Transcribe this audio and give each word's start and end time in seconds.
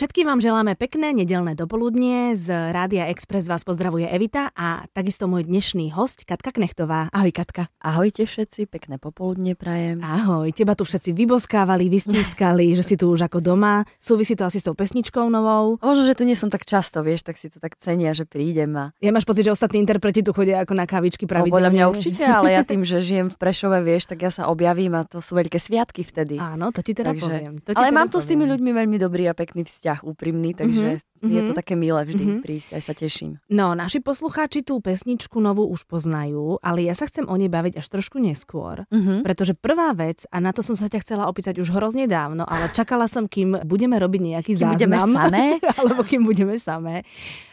Všetkým 0.00 0.32
vám 0.32 0.40
želáme 0.40 0.80
pekné 0.80 1.12
nedelné 1.12 1.52
dopoludnie. 1.52 2.32
Z 2.32 2.72
Rádia 2.72 3.12
Express 3.12 3.44
vás 3.52 3.68
pozdravuje 3.68 4.08
Evita 4.08 4.48
a 4.56 4.88
takisto 4.96 5.28
môj 5.28 5.44
dnešný 5.44 5.92
host 5.92 6.24
Katka 6.24 6.56
Knechtová. 6.56 7.12
Ahoj 7.12 7.28
Katka. 7.36 7.68
Ahojte 7.84 8.24
všetci, 8.24 8.64
pekné 8.64 8.96
popoludne 8.96 9.52
prajem. 9.52 10.00
Ahoj, 10.00 10.56
teba 10.56 10.72
tu 10.72 10.88
všetci 10.88 11.12
vyboskávali, 11.12 11.92
vystískali, 11.92 12.72
že 12.72 12.80
si 12.80 12.96
tu 12.96 13.12
už 13.12 13.28
ako 13.28 13.44
doma. 13.44 13.84
Súvisí 14.00 14.32
to 14.32 14.48
asi 14.48 14.56
s 14.56 14.64
tou 14.64 14.72
pesničkou 14.72 15.28
novou. 15.28 15.76
Možno, 15.84 16.08
že 16.08 16.16
tu 16.16 16.24
nie 16.24 16.32
som 16.32 16.48
tak 16.48 16.64
často, 16.64 17.04
vieš, 17.04 17.20
tak 17.20 17.36
si 17.36 17.52
to 17.52 17.60
tak 17.60 17.76
cenia, 17.76 18.16
že 18.16 18.24
prídem 18.24 18.72
a... 18.80 18.96
Ja 19.04 19.12
máš 19.12 19.28
pocit, 19.28 19.44
že 19.44 19.52
ostatní 19.52 19.84
interpreti 19.84 20.24
tu 20.24 20.32
chodia 20.32 20.64
ako 20.64 20.80
na 20.80 20.88
kávičky 20.88 21.28
pravidelne. 21.28 21.52
No, 21.52 21.56
podľa 21.60 21.72
mňa 21.76 21.84
určite, 21.92 22.24
ale 22.24 22.56
ja 22.56 22.64
tým, 22.64 22.88
že 22.88 23.04
žijem 23.04 23.28
v 23.28 23.36
Prešove, 23.36 23.84
vieš, 23.84 24.08
tak 24.08 24.24
ja 24.24 24.32
sa 24.32 24.48
objavím 24.48 24.96
a 24.96 25.04
to 25.04 25.20
sú 25.20 25.36
veľké 25.36 25.60
sviatky 25.60 26.08
vtedy. 26.08 26.40
Áno, 26.40 26.72
to 26.72 26.80
ti 26.80 26.96
teda 26.96 27.12
Takže... 27.12 27.28
poviem. 27.28 27.52
To 27.68 27.76
ti 27.76 27.76
ale 27.76 27.92
teda 27.92 27.98
mám 28.00 28.08
tu 28.08 28.16
s 28.16 28.24
tými 28.24 28.48
poviem. 28.48 28.52
ľuďmi 28.56 28.70
veľmi 28.80 28.96
dobrý 28.96 29.28
a 29.28 29.36
pekný 29.36 29.68
vzťah, 29.68 29.88
úprimný, 29.98 30.54
takže 30.54 31.02
mm-hmm. 31.02 31.32
je 31.34 31.42
to 31.42 31.52
také 31.58 31.74
milé 31.74 32.06
vždy 32.06 32.22
mm-hmm. 32.22 32.42
prísť, 32.46 32.78
aj 32.78 32.82
sa 32.86 32.94
teším. 32.94 33.42
No, 33.50 33.74
naši 33.74 33.98
poslucháči 33.98 34.62
tú 34.62 34.78
pesničku 34.78 35.42
novú 35.42 35.66
už 35.66 35.90
poznajú, 35.90 36.62
ale 36.62 36.86
ja 36.86 36.94
sa 36.94 37.10
chcem 37.10 37.26
o 37.26 37.34
nej 37.34 37.50
baviť 37.50 37.82
až 37.82 37.86
trošku 37.90 38.22
neskôr, 38.22 38.86
Mm-hmm. 38.90 39.24
pretože 39.26 39.56
prvá 39.56 39.90
vec, 39.96 40.28
a 40.30 40.38
na 40.38 40.52
to 40.54 40.60
som 40.62 40.76
sa 40.76 40.86
ťa 40.86 41.02
chcela 41.02 41.24
opýtať 41.26 41.58
už 41.58 41.72
hrozne 41.72 42.04
dávno, 42.04 42.44
ale 42.44 42.68
čakala 42.70 43.08
som, 43.08 43.26
kým 43.26 43.64
budeme 43.64 43.96
robiť 43.96 44.20
nejaký 44.20 44.52
Kým 44.54 44.76
budeme 44.76 44.96
záznam. 45.00 45.32
samé? 45.32 45.44
alebo 45.80 46.02
kým 46.04 46.22
budeme 46.22 46.54
samé. 46.60 47.02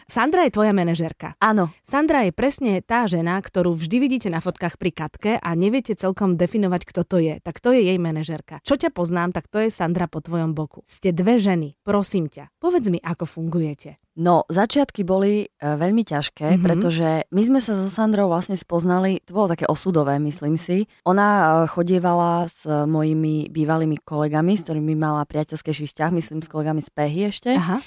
Sandra 0.08 0.48
je 0.48 0.56
tvoja 0.56 0.72
manažerka. 0.72 1.36
Áno, 1.44 1.68
Sandra 1.84 2.24
je 2.24 2.32
presne 2.32 2.80
tá 2.80 3.04
žena, 3.12 3.44
ktorú 3.44 3.76
vždy 3.76 4.00
vidíte 4.00 4.32
na 4.32 4.40
fotkách 4.40 4.80
pri 4.80 4.96
Katke 4.96 5.32
a 5.36 5.52
neviete 5.52 6.00
celkom 6.00 6.40
definovať, 6.40 6.82
kto 6.88 7.02
to 7.04 7.18
je. 7.20 7.44
Tak 7.44 7.60
to 7.60 7.76
je 7.76 7.84
jej 7.84 8.00
manažerka. 8.00 8.64
Čo 8.64 8.80
ťa 8.80 8.96
poznám, 8.96 9.36
tak 9.36 9.52
to 9.52 9.60
je 9.60 9.68
Sandra 9.68 10.08
po 10.08 10.24
tvojom 10.24 10.56
boku. 10.56 10.88
Ste 10.88 11.12
dve 11.12 11.36
ženy. 11.44 11.76
Prosím 11.84 12.32
ťa, 12.32 12.56
povedz 12.56 12.88
mi, 12.88 13.04
ako 13.04 13.28
fungujete. 13.28 14.00
No, 14.16 14.48
začiatky 14.48 15.04
boli 15.04 15.44
e, 15.44 15.48
veľmi 15.60 16.08
ťažké, 16.08 16.50
Mhm. 16.50 16.52
mm-hmm. 16.56 16.64
pretože 16.64 17.10
my 17.28 17.42
sme 17.44 17.60
sa 17.60 17.76
so 17.76 17.92
Sandrou 17.92 18.32
vlastne 18.32 18.56
spoznali, 18.56 19.20
to 19.28 19.36
bolo 19.36 19.52
také 19.52 19.68
osudové, 19.68 20.24
myslím 20.24 20.56
si. 20.56 20.88
Ona 21.04 21.28
e, 21.28 21.46
chodievala 21.68 22.48
s 22.48 22.64
mojimi 22.64 23.52
bývalými 23.52 24.00
kolegami, 24.08 24.56
s 24.56 24.72
ktorými 24.72 24.96
mala 24.96 25.28
priateľskejší 25.28 25.92
vzťah, 25.92 26.10
myslím 26.16 26.40
s 26.40 26.48
kolegami 26.48 26.80
z 26.80 26.90
Pehy 26.96 27.22
ešte, 27.28 27.52
Aha. 27.60 27.84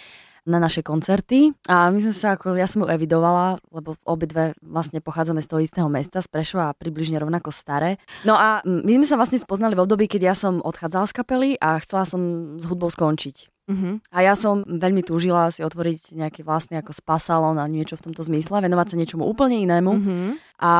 Na 0.48 0.58
naše 0.60 0.80
koncerty. 0.80 1.52
A 1.68 1.90
my 1.92 1.98
sme 2.00 2.14
sa 2.14 2.36
ako, 2.36 2.56
ja 2.56 2.68
som 2.68 2.84
ju 2.84 2.88
evidovala, 2.88 3.60
lebo 3.72 3.96
obidve 4.04 4.56
vlastne 4.64 5.04
pochádzame 5.04 5.40
z 5.44 5.48
toho 5.48 5.60
istého 5.60 5.88
mesta, 5.92 6.24
z 6.24 6.28
Prešova 6.28 6.72
a 6.72 6.76
približne 6.76 7.20
rovnako 7.20 7.52
staré. 7.52 8.00
No 8.24 8.36
a 8.36 8.64
mm, 8.64 8.84
my 8.84 8.92
sme 9.02 9.06
sa 9.06 9.16
vlastne 9.18 9.40
spoznali 9.40 9.76
v 9.76 9.84
období, 9.84 10.04
keď 10.08 10.32
ja 10.32 10.34
som 10.36 10.64
odchádzala 10.64 11.06
z 11.08 11.16
kapely 11.16 11.48
a 11.60 11.76
chcela 11.82 12.04
som 12.08 12.54
s 12.56 12.64
hudbou 12.64 12.88
skončiť. 12.88 13.59
Uh-huh. 13.68 14.00
A 14.10 14.18
ja 14.24 14.32
som 14.34 14.64
veľmi 14.64 15.04
túžila 15.04 15.50
si 15.50 15.60
otvoriť 15.60 16.16
nejaký 16.16 16.40
vlastný 16.42 16.80
ako 16.80 16.90
spa 16.96 17.20
salón 17.20 17.60
a 17.60 17.68
niečo 17.68 17.94
v 17.98 18.10
tomto 18.10 18.24
zmysle, 18.24 18.64
venovať 18.64 18.86
sa 18.92 18.96
niečomu 18.96 19.26
úplne 19.26 19.60
inému. 19.62 19.90
Uh-huh. 19.92 20.32
A 20.58 20.72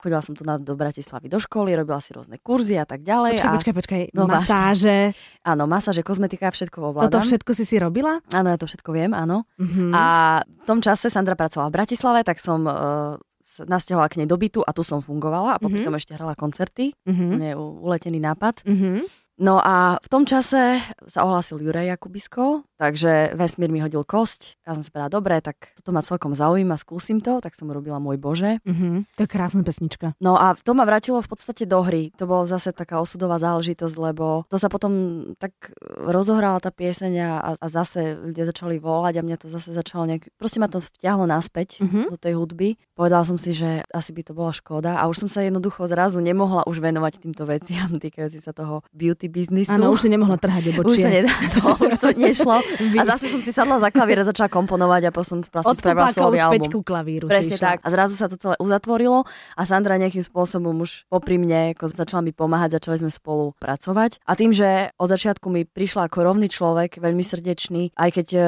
chodila 0.00 0.22
som 0.22 0.32
tu 0.38 0.46
na, 0.46 0.56
do 0.56 0.72
Bratislavy 0.72 1.28
do 1.28 1.36
školy, 1.36 1.74
robila 1.74 1.98
si 1.98 2.14
rôzne 2.14 2.40
kurzy 2.40 2.78
a 2.80 2.86
tak 2.88 3.02
ďalej. 3.04 3.40
Počkaj, 3.40 3.50
a, 3.50 3.54
počkaj, 3.56 3.74
počkaj. 3.76 4.02
No, 4.16 4.24
masáže. 4.24 5.12
Áno, 5.44 5.64
masáže, 5.66 6.00
kozmetika, 6.00 6.48
všetko 6.52 6.92
ovládam. 6.94 7.12
Toto 7.12 7.26
všetko 7.26 7.50
si 7.56 7.64
si 7.64 7.76
robila? 7.80 8.20
Áno, 8.32 8.48
ja 8.52 8.56
to 8.56 8.68
všetko 8.68 8.90
viem, 8.92 9.12
áno. 9.12 9.44
Uh-huh. 9.56 9.90
A 9.92 10.04
v 10.44 10.64
tom 10.68 10.80
čase 10.80 11.08
Sandra 11.08 11.36
pracovala 11.36 11.68
v 11.68 11.76
Bratislave, 11.82 12.20
tak 12.24 12.40
som 12.40 12.64
uh, 12.64 13.20
nasťahovala 13.60 14.08
k 14.08 14.22
nej 14.22 14.28
do 14.30 14.38
bytu 14.38 14.62
a 14.62 14.70
tu 14.70 14.86
som 14.86 15.02
fungovala 15.02 15.58
a 15.58 15.60
popri 15.60 15.82
Mhm. 15.82 15.86
tom 15.90 15.98
ešte 15.98 16.14
hrala 16.14 16.38
koncerty. 16.38 16.94
Uh-huh. 17.04 17.34
Nie, 17.34 17.52
uletený 17.58 18.22
nápad. 18.22 18.62
Uh-huh. 18.62 19.02
No 19.40 19.56
a 19.56 19.96
v 20.04 20.08
tom 20.12 20.28
čase 20.28 20.84
sa 21.08 21.24
ohlásil 21.24 21.56
Juraj 21.64 21.96
Jakubisko, 21.96 22.68
takže 22.76 23.32
vesmír 23.32 23.72
mi 23.72 23.80
hodil 23.80 24.04
kosť. 24.04 24.60
Ja 24.68 24.76
som 24.76 24.84
si 24.84 24.92
povedala, 24.92 25.08
dobre, 25.16 25.40
tak 25.40 25.72
toto 25.80 25.96
ma 25.96 26.04
celkom 26.04 26.36
zaujíma, 26.36 26.76
skúsim 26.76 27.24
to, 27.24 27.40
tak 27.40 27.56
som 27.56 27.72
robila 27.72 27.96
Môj 27.96 28.20
Bože. 28.20 28.60
Uh-huh. 28.68 29.00
To 29.16 29.20
je 29.24 29.28
krásna 29.32 29.64
pesnička. 29.64 30.12
No 30.20 30.36
a 30.36 30.52
to 30.60 30.76
ma 30.76 30.84
vrátilo 30.84 31.24
v 31.24 31.28
podstate 31.32 31.64
do 31.64 31.80
hry. 31.80 32.12
To 32.20 32.28
bola 32.28 32.44
zase 32.44 32.76
taká 32.76 33.00
osudová 33.00 33.40
záležitosť, 33.40 33.96
lebo 33.96 34.44
to 34.52 34.60
sa 34.60 34.68
potom 34.68 34.92
tak 35.40 35.56
rozohrala 36.04 36.60
tá 36.60 36.68
pieseň 36.68 37.12
a, 37.24 37.56
a 37.56 37.66
zase 37.72 38.20
ľudia 38.20 38.44
začali 38.44 38.76
volať 38.76 39.20
a 39.20 39.24
mňa 39.24 39.36
to 39.40 39.48
zase 39.48 39.72
začalo 39.72 40.04
nejak... 40.04 40.28
Proste 40.36 40.60
ma 40.60 40.68
to 40.68 40.84
vťahlo 40.84 41.24
naspäť 41.24 41.80
Mhm. 41.80 42.12
do 42.12 42.16
tej 42.20 42.36
hudby. 42.36 42.76
Povedala 42.92 43.24
som 43.24 43.40
si, 43.40 43.56
že 43.56 43.80
asi 43.88 44.12
by 44.12 44.20
to 44.20 44.32
bola 44.36 44.52
škoda 44.52 45.00
a 45.00 45.08
už 45.08 45.24
som 45.24 45.28
sa 45.32 45.40
jednoducho 45.40 45.88
zrazu 45.88 46.20
nemohla 46.20 46.68
už 46.68 46.84
venovať 46.84 47.24
týmto 47.24 47.48
veciam 47.48 47.88
týkajúci 47.96 48.36
sa 48.44 48.52
toho 48.52 48.84
beauty 48.92 49.29
biznisu. 49.30 49.70
Áno, 49.70 49.90
už 49.90 50.00
si 50.00 50.08
nemohla 50.08 50.34
trhať 50.34 50.68
Už 50.68 50.74
obočie. 50.76 51.00
sa 51.00 51.08
nedá, 51.08 51.30
to, 51.52 51.62
už 51.78 51.94
to 51.96 52.08
nešlo. 52.12 52.58
A 53.00 53.04
zase 53.06 53.26
som 53.26 53.38
si 53.38 53.48
sadla 53.48 53.78
za 53.78 53.88
klavír 53.88 54.18
a 54.18 54.24
začala 54.24 54.48
komponovať 54.48 55.02
a 55.04 55.10
potom 55.10 55.40
vlastne 55.40 55.70
Od 55.70 55.78
spravila 55.78 56.10
solový 56.10 56.36
späť 56.36 56.62
album. 56.62 56.72
ku 56.72 56.80
klavíru. 56.82 57.26
Presne 57.26 57.56
tak. 57.56 57.78
A 57.80 57.88
zrazu 57.88 58.12
sa 58.12 58.26
to 58.26 58.34
celé 58.34 58.58
uzatvorilo 58.58 59.24
a 59.54 59.62
Sandra 59.62 59.94
nejakým 59.96 60.20
spôsobom 60.20 60.74
už 60.76 61.06
popri 61.06 61.36
mne 61.36 61.72
ako 61.72 61.86
začala 61.88 62.20
mi 62.20 62.32
pomáhať, 62.32 62.76
začali 62.76 62.96
sme 62.98 63.08
spolu 63.08 63.54
pracovať. 63.56 64.18
A 64.22 64.34
tým, 64.34 64.50
že 64.50 64.68
od 64.96 65.06
začiatku 65.06 65.46
mi 65.46 65.62
prišla 65.62 66.04
ako 66.04 66.18
rovný 66.24 66.46
človek, 66.46 66.96
veľmi 66.96 67.22
srdečný, 67.22 67.94
aj 67.94 68.10
keď 68.12 68.28
e, 68.32 68.40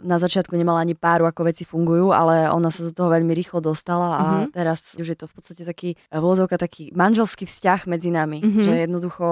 na 0.00 0.16
začiatku 0.16 0.52
nemala 0.52 0.80
ani 0.80 0.92
páru, 0.92 1.24
ako 1.24 1.44
veci 1.44 1.62
fungujú, 1.62 2.10
ale 2.10 2.48
ona 2.48 2.68
sa 2.68 2.82
do 2.82 2.90
toho 2.90 3.08
veľmi 3.08 3.30
rýchlo 3.30 3.60
dostala 3.60 4.08
a 4.10 4.24
Mhm. 4.40 4.44
teraz 4.50 4.78
už 4.94 5.06
je 5.06 5.16
to 5.16 5.24
v 5.24 5.34
podstate 5.34 5.62
taký 5.62 5.90
e, 5.92 5.96
vôzovka, 6.14 6.56
taký 6.56 6.90
manželský 6.90 7.44
vzťah 7.44 7.86
medzi 7.86 8.10
nami, 8.10 8.40
Mhm. 8.40 8.60
že 8.60 8.72
jednoducho 8.80 9.26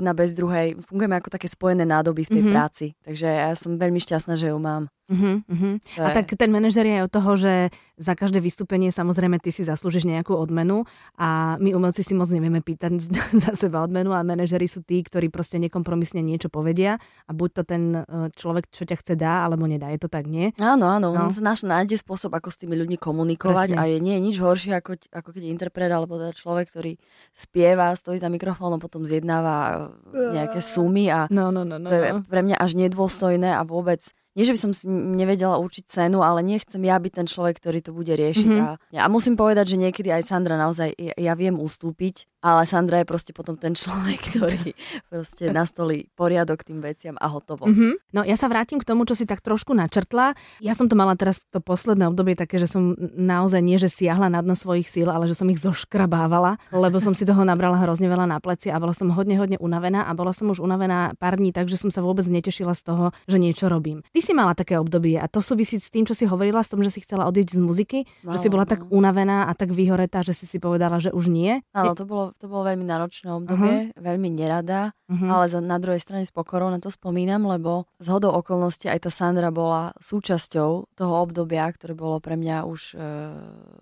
jedna 0.00 0.12
bez 0.12 0.32
druhej 0.32 0.80
fungujeme 0.80 1.14
ako 1.14 1.28
také 1.30 1.46
spojené 1.46 1.84
nádoby 1.84 2.24
v 2.24 2.32
tej 2.32 2.42
Mhm. 2.42 2.50
práci. 2.50 2.86
Takže 3.04 3.26
ja 3.28 3.52
som 3.52 3.76
veľmi 3.76 4.00
šťastná, 4.00 4.34
že 4.34 4.48
ju 4.48 4.58
mám. 4.58 4.88
Uh-huh, 5.10 5.42
uh-huh. 5.42 5.82
A 5.98 6.14
tak 6.14 6.38
ten 6.38 6.54
manažer 6.54 6.86
je 6.86 7.02
od 7.02 7.10
toho, 7.10 7.34
že 7.34 7.74
za 7.98 8.14
každé 8.14 8.38
vystúpenie 8.38 8.94
samozrejme 8.94 9.42
ty 9.42 9.50
si 9.50 9.66
zaslúžiš 9.66 10.06
nejakú 10.06 10.38
odmenu 10.38 10.86
a 11.18 11.58
my 11.58 11.74
umelci 11.74 12.06
si 12.06 12.14
moc 12.14 12.30
nevieme 12.30 12.62
pýtať 12.62 12.94
za 13.42 13.58
seba 13.58 13.82
odmenu 13.82 14.14
a 14.14 14.22
manažeri 14.22 14.70
sú 14.70 14.86
tí, 14.86 15.02
ktorí 15.02 15.26
proste 15.26 15.58
nekompromisne 15.58 16.22
niečo 16.22 16.46
povedia 16.46 16.94
a 17.26 17.34
buď 17.34 17.48
to 17.50 17.62
ten 17.66 17.82
e, 17.98 18.02
človek, 18.30 18.70
čo 18.70 18.86
ťa 18.86 18.96
chce 19.02 19.14
dá, 19.18 19.42
alebo 19.42 19.66
nedá. 19.66 19.90
Je 19.90 19.98
to 19.98 20.06
tak, 20.06 20.30
nie? 20.30 20.54
Áno, 20.62 20.86
áno, 20.86 21.10
No. 21.10 21.26
on 21.26 21.34
sa 21.34 21.42
náš 21.42 21.66
nájde 21.66 21.98
spôsob, 21.98 22.30
ako 22.30 22.54
s 22.54 22.62
tými 22.62 22.78
ľuďmi 22.78 22.94
komunikovať 22.94 23.74
Presne. 23.74 23.82
a 23.82 23.90
je, 23.90 23.98
nie 23.98 24.14
je 24.14 24.22
nič 24.22 24.36
horšie, 24.38 24.78
ako, 24.78 24.94
ako 25.10 25.28
keď 25.34 25.42
interpret 25.50 25.90
alebo 25.90 26.22
teda 26.22 26.38
človek, 26.38 26.70
ktorý 26.70 26.94
spieva, 27.34 27.90
stojí 27.92 28.14
za 28.14 28.30
mikrofónom, 28.30 28.78
potom 28.78 29.02
zjednáva 29.02 29.89
nejaké 30.12 30.60
sumy 30.62 31.10
a 31.10 31.26
No, 31.30 31.50
no, 31.54 31.62
no, 31.64 31.78
no. 31.78 31.88
to 31.88 31.94
je 31.94 32.10
pre 32.26 32.40
mňa 32.42 32.56
až 32.58 32.74
nedôstojné 32.76 33.50
a 33.54 33.62
vôbec 33.62 34.00
nie, 34.38 34.46
že 34.46 34.54
by 34.54 34.60
som 34.62 34.70
si 34.70 34.86
nevedela 34.88 35.58
určiť 35.58 35.84
cenu, 35.90 36.22
ale 36.22 36.46
nechcem 36.46 36.78
ja 36.86 36.96
byť 36.96 37.12
ten 37.12 37.26
človek, 37.26 37.58
ktorý 37.58 37.78
to 37.82 37.90
bude 37.90 38.14
riešiť. 38.14 38.46
Mhm. 38.46 38.58
Mm-hmm. 38.60 38.96
A, 38.96 39.02
a 39.02 39.06
musím 39.10 39.34
povedať, 39.34 39.74
že 39.74 39.80
niekedy 39.82 40.08
aj 40.14 40.30
Sandra 40.30 40.54
naozaj, 40.54 40.94
ja, 40.94 41.14
ja 41.18 41.32
viem 41.34 41.58
ustúpiť, 41.58 42.30
ale 42.40 42.64
Sandra 42.64 43.04
je 43.04 43.06
proste 43.10 43.36
potom 43.36 43.58
ten 43.58 43.76
človek, 43.76 44.32
ktorý 44.32 44.72
proste 45.12 45.52
nastolí 45.52 46.08
poriadok 46.16 46.64
tým 46.64 46.80
veciam 46.80 47.18
a 47.20 47.26
hotovo. 47.28 47.68
Mhm. 47.68 48.14
No 48.14 48.20
ja 48.22 48.38
sa 48.38 48.46
vrátim 48.46 48.80
k 48.80 48.86
tomu, 48.86 49.04
čo 49.04 49.18
si 49.18 49.28
tak 49.28 49.42
trošku 49.42 49.74
načrtla. 49.76 50.32
Ja 50.62 50.72
som 50.72 50.86
to 50.86 50.94
mala 50.94 51.18
teraz 51.18 51.42
to 51.52 51.60
posledné 51.60 52.08
obdobie 52.08 52.38
také, 52.38 52.56
že 52.56 52.70
som 52.70 52.96
naozaj 53.18 53.60
nie, 53.60 53.76
že 53.76 53.92
siahla 53.92 54.32
na 54.32 54.40
dno 54.40 54.56
svojich 54.56 54.88
síl, 54.88 55.10
ale 55.12 55.28
že 55.28 55.36
som 55.36 55.50
ich 55.52 55.60
zoškrabávala, 55.60 56.56
lebo 56.72 56.96
som 57.02 57.12
si 57.12 57.28
toho 57.28 57.42
nabrala 57.44 57.76
hrozne 57.82 58.08
veľa 58.08 58.30
na 58.30 58.38
pleci 58.38 58.72
a 58.72 58.80
bola 58.80 58.96
som 58.96 59.12
hodne, 59.12 59.36
hodne 59.36 59.60
unavená 59.60 60.08
a 60.08 60.12
bola 60.16 60.32
som 60.32 60.48
už 60.48 60.62
unavená 60.62 61.12
pár 61.20 61.36
dní, 61.36 61.52
takže 61.52 61.76
som 61.76 61.90
sa 61.92 62.00
vôbec 62.00 62.24
netešila 62.24 62.72
z 62.72 62.82
toho, 62.88 63.04
že 63.28 63.36
niečo 63.36 63.68
robím. 63.68 64.00
Ty 64.10 64.19
si 64.20 64.32
mala 64.32 64.54
také 64.54 64.76
obdobie 64.76 65.16
a 65.16 65.26
to 65.26 65.40
súvisí 65.40 65.76
s 65.80 65.88
tým, 65.88 66.04
čo 66.04 66.14
si 66.14 66.24
hovorila, 66.24 66.60
s 66.62 66.70
tom, 66.70 66.80
že 66.80 66.92
si 66.92 67.00
chcela 67.02 67.26
odísť 67.26 67.56
z 67.56 67.60
muziky, 67.60 67.98
že 68.22 68.38
si 68.38 68.48
bola 68.48 68.64
Mala, 68.64 68.72
tak 68.76 68.80
unavená 68.92 69.48
a 69.48 69.52
tak 69.56 69.72
vyhoretá, 69.72 70.20
že 70.20 70.36
si 70.36 70.44
si 70.44 70.60
povedala, 70.60 71.00
že 71.00 71.10
už 71.10 71.32
nie. 71.32 71.64
Áno, 71.72 71.96
to 71.96 72.04
bolo, 72.04 72.36
to 72.36 72.46
bolo 72.46 72.68
veľmi 72.68 72.84
náročné 72.84 73.32
obdobie, 73.32 73.96
veľmi 73.96 74.28
nerada, 74.28 74.92
Mhm. 75.10 75.26
ale 75.26 75.44
za, 75.50 75.58
na 75.58 75.82
druhej 75.82 75.98
strane 75.98 76.22
s 76.22 76.30
pokorou 76.30 76.70
na 76.70 76.78
to 76.78 76.86
spomínam, 76.86 77.42
lebo 77.42 77.90
z 77.98 78.06
hodou 78.14 78.30
okolností 78.30 78.86
aj 78.86 79.08
tá 79.08 79.10
Sandra 79.10 79.50
bola 79.50 79.90
súčasťou 79.98 80.70
toho 80.94 81.14
obdobia, 81.18 81.66
ktoré 81.66 81.98
bolo 81.98 82.22
pre 82.22 82.38
mňa 82.38 82.62
už, 82.62 82.94
e, 82.94 83.08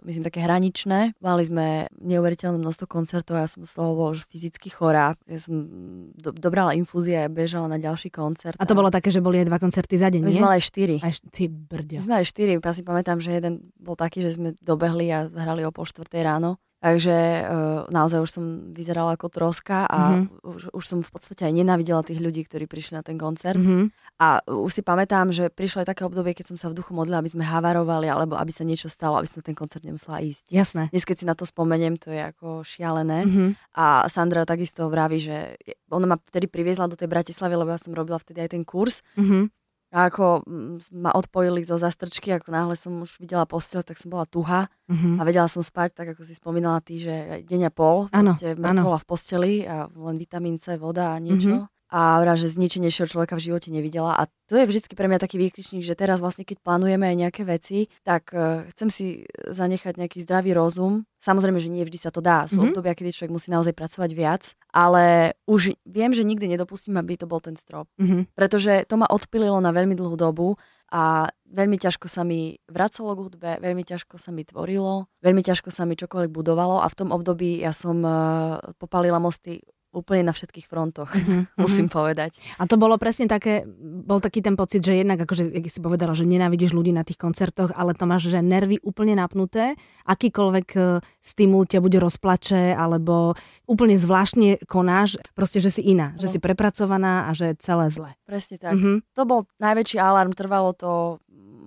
myslím, 0.08 0.25
také 0.25 0.41
hraničné. 0.41 1.20
Mali 1.20 1.43
sme 1.44 1.93
neuveriteľné 2.00 2.56
množstvo 2.56 2.88
koncertov, 2.88 3.37
ja 3.37 3.44
som 3.44 3.69
z 3.69 3.76
toho 3.76 3.93
bola 3.93 4.17
už 4.17 4.25
fyzicky 4.25 4.73
chorá. 4.73 5.20
Ja 5.29 5.37
som 5.37 5.69
do, 6.17 6.32
dobrala 6.32 6.73
infúzia 6.73 7.26
a 7.26 7.32
bežala 7.32 7.69
na 7.69 7.76
ďalší 7.76 8.08
koncert. 8.08 8.56
A 8.56 8.64
to 8.64 8.73
bolo 8.73 8.88
také, 8.88 9.12
že 9.12 9.20
boli 9.20 9.37
aj 9.44 9.52
dva 9.52 9.61
koncerty 9.61 10.00
za 10.00 10.08
deň, 10.08 10.23
My 10.29 10.33
nie? 10.33 10.37
sme 10.37 10.47
mali 10.47 10.57
aj 10.57 10.67
štyri. 10.67 10.97
Až 11.01 11.17
ty 11.29 11.43
My 11.47 11.57
brďo. 11.67 11.99
sme 11.99 12.15
aj 12.21 12.27
štyri, 12.27 12.51
ja 12.55 12.73
si 12.73 12.83
pamätám, 12.83 13.19
že 13.19 13.33
jeden 13.33 13.73
bol 13.75 13.97
taký, 13.97 14.21
že 14.21 14.37
sme 14.37 14.53
dobehli 14.61 15.09
a 15.09 15.25
hrali 15.27 15.65
o 15.65 15.73
pol 15.73 15.85
štvrtej 15.85 16.23
ráno. 16.23 16.61
Takže 16.79 17.11
uh, 17.11 17.49
naozaj 17.91 18.23
už 18.23 18.31
som 18.31 18.45
vyzerala 18.71 19.19
ako 19.19 19.27
troska 19.29 19.83
a 19.83 19.99
Mhm. 19.99 20.15
mm-hmm. 20.15 20.47
už, 20.47 20.63
už 20.71 20.85
som 20.87 20.99
v 21.03 21.11
podstate 21.11 21.43
aj 21.43 21.51
nenávidela 21.51 22.07
tých 22.07 22.23
ľudí, 22.23 22.47
ktorí 22.47 22.71
prišli 22.71 22.95
na 22.95 23.03
ten 23.03 23.19
koncert. 23.19 23.59
Mhm. 23.59 23.91
A 24.23 24.39
už 24.47 24.71
si 24.71 24.83
pamätám, 24.83 25.31
že 25.31 25.51
prišlo 25.51 25.83
aj 25.83 25.91
také 25.91 26.03
obdobie, 26.03 26.35
keď 26.35 26.55
som 26.55 26.57
sa 26.57 26.71
v 26.71 26.79
duchu 26.79 26.95
modlila, 26.95 27.19
aby 27.19 27.31
sme 27.31 27.43
havarovali, 27.43 28.07
alebo 28.07 28.35
aby 28.35 28.55
sa 28.55 28.63
niečo 28.63 28.87
stalo, 28.87 29.19
aby 29.19 29.27
som 29.27 29.43
ten 29.43 29.59
koncert 29.59 29.83
nemusela 29.83 30.23
ísť. 30.23 30.51
Jasné. 30.51 30.83
Dnes, 30.91 31.03
keď 31.03 31.17
si 31.19 31.27
na 31.27 31.35
to 31.35 31.43
spomeniem, 31.43 31.99
to 31.99 32.15
je 32.15 32.23
ako 32.25 32.63
šialené. 32.63 33.27
Mhm. 33.27 33.45
A 33.75 34.07
Sandra 34.07 34.47
takisto 34.47 34.87
vraví, 34.87 35.19
že 35.19 35.59
ona 35.91 36.07
ma 36.07 36.17
vtedy 36.17 36.47
priviezla 36.47 36.87
do 36.87 36.95
tej 36.95 37.11
Bratislavy, 37.11 37.59
lebo 37.59 37.71
ja 37.71 37.79
som 37.79 37.91
robila 37.91 38.23
vtedy 38.23 38.39
aj 38.39 38.55
ten 38.55 38.63
kurz. 38.63 39.03
Mhm. 39.19 39.51
A 39.88 40.12
ako 40.12 40.44
mm, 40.44 40.93
ma 41.00 41.11
odpojili 41.17 41.64
zo 41.64 41.81
zastrčky, 41.81 42.29
ako 42.37 42.52
náhle 42.52 42.76
som 42.76 42.93
už 43.00 43.17
videla 43.25 43.49
postel, 43.49 43.81
tak 43.81 43.96
som 43.96 44.12
bola 44.12 44.29
tuha 44.29 44.69
Uh-huh. 44.88 45.20
a 45.20 45.23
vedela 45.29 45.44
som 45.52 45.61
spať, 45.61 46.00
tak 46.00 46.17
ako 46.17 46.25
si 46.25 46.32
spomínala 46.32 46.81
ty, 46.81 46.96
že 46.96 47.44
deň 47.44 47.69
a 47.69 47.73
pol, 47.73 48.08
Áno, 48.08 48.32
proste 48.32 48.56
mŕtvola 48.56 48.96
v 48.96 49.05
posteli 49.05 49.55
a 49.69 49.85
len 49.85 50.17
vitamín 50.17 50.56
C, 50.56 50.81
voda 50.81 51.12
a 51.12 51.20
niečo. 51.20 51.69
A 51.88 52.20
vrá, 52.20 52.37
že 52.37 52.52
zničenejšieho 52.52 53.08
človeka 53.08 53.40
v 53.40 53.49
živote 53.49 53.73
nevidela. 53.73 54.12
A 54.12 54.29
to 54.44 54.61
je 54.61 54.69
vždycky 54.69 54.93
pre 54.93 55.08
mňa 55.08 55.25
taký 55.25 55.40
výkričník, 55.40 55.81
že 55.81 55.96
teraz 55.96 56.20
vlastne, 56.20 56.44
keď 56.44 56.61
plánujeme 56.61 57.08
aj 57.08 57.17
nejaké 57.17 57.43
veci, 57.49 57.88
tak 58.05 58.29
uh, 58.37 58.69
chcem 58.76 58.88
si 58.93 59.06
zanechať 59.49 59.96
nejaký 59.96 60.20
zdravý 60.20 60.52
rozum. 60.52 61.08
Samozrejme, 61.19 61.56
že 61.58 61.73
nie 61.73 61.88
vždy 61.88 61.99
sa 61.99 62.12
to 62.12 62.20
dá. 62.20 62.44
Sú 62.44 62.61
Mhm. 62.61 62.76
obdobia, 62.76 62.93
kedy 62.93 63.11
človek 63.11 63.32
musí 63.32 63.49
naozaj 63.49 63.73
pracovať 63.73 64.11
viac, 64.12 64.43
ale 64.69 65.32
už 65.49 65.81
viem, 65.88 66.12
že 66.12 66.29
nikdy 66.29 66.44
nedopustím, 66.52 67.00
aby 67.00 67.17
to 67.17 67.25
bol 67.25 67.40
ten 67.40 67.56
strop. 67.56 67.88
Uh-huh. 67.96 68.29
Pretože 68.37 68.84
to 68.84 69.00
ma 69.00 69.08
odpililo 69.08 69.56
na 69.58 69.73
veľmi 69.73 69.96
dlhú 69.96 70.14
dobu 70.14 70.61
a 70.93 71.29
veľmi 71.49 71.76
ťažko 71.76 72.08
sa 72.08 72.25
mi 72.25 72.56
vracalo 72.69 73.12
k 73.17 73.23
hudbe, 73.25 73.50
veľmi 73.61 73.84
ťažko 73.84 74.17
sa 74.17 74.32
mi 74.32 74.44
tvorilo, 74.44 75.08
veľmi 75.20 75.41
ťažko 75.44 75.69
sa 75.69 75.84
mi 75.84 75.96
čokoľvek 75.96 76.32
budovalo 76.32 76.81
a 76.81 76.88
v 76.88 76.96
tom 76.96 77.12
období 77.12 77.61
ja 77.61 77.73
som 77.73 78.00
uh, 78.05 78.61
popalila 78.81 79.20
mosty 79.20 79.61
úplne 79.90 80.20
na 80.23 80.32
všetkých 80.32 80.67
frontoch, 80.67 81.08
Uh-huh. 81.08 81.49
musím 81.64 81.88
povedať. 81.88 82.37
A 82.56 82.69
to 82.69 82.76
bolo 82.76 83.00
presne 83.00 83.25
také, 83.26 83.64
bol 83.81 84.20
taký 84.20 84.40
ten 84.40 84.55
pocit, 84.55 84.81
že 84.81 84.94
jednak, 84.94 85.19
akože, 85.19 85.49
jak 85.49 85.67
si 85.67 85.81
povedala, 85.81 86.12
že 86.12 86.29
nenávidíš 86.29 86.73
ľudí 86.73 86.93
na 86.93 87.02
tých 87.02 87.17
koncertoch, 87.17 87.73
ale 87.73 87.96
to 87.96 88.05
máš, 88.05 88.29
že 88.29 88.38
nervy 88.38 88.79
úplne 88.81 89.17
napnuté, 89.17 89.75
akýkoľvek 90.05 90.69
e, 90.75 90.81
stimul 91.20 91.64
ťa 91.64 91.81
bude 91.81 91.96
rozplače, 91.99 92.73
alebo 92.73 93.32
úplne 93.64 93.96
zvláštne 93.96 94.62
konáš, 94.64 95.17
proste, 95.32 95.58
že 95.58 95.73
si 95.73 95.82
iná, 95.82 96.12
že 96.17 96.29
No. 96.29 96.32
si 96.32 96.38
prepracovaná 96.38 97.29
a 97.29 97.34
že 97.34 97.56
celé 97.58 97.88
zle. 97.88 98.11
Presne 98.25 98.61
tak. 98.61 98.76
Mhm. 98.76 99.02
To 99.17 99.23
bol 99.25 99.41
najväčší 99.58 99.96
alarm, 99.96 100.32
trvalo 100.32 100.73
to 100.73 101.19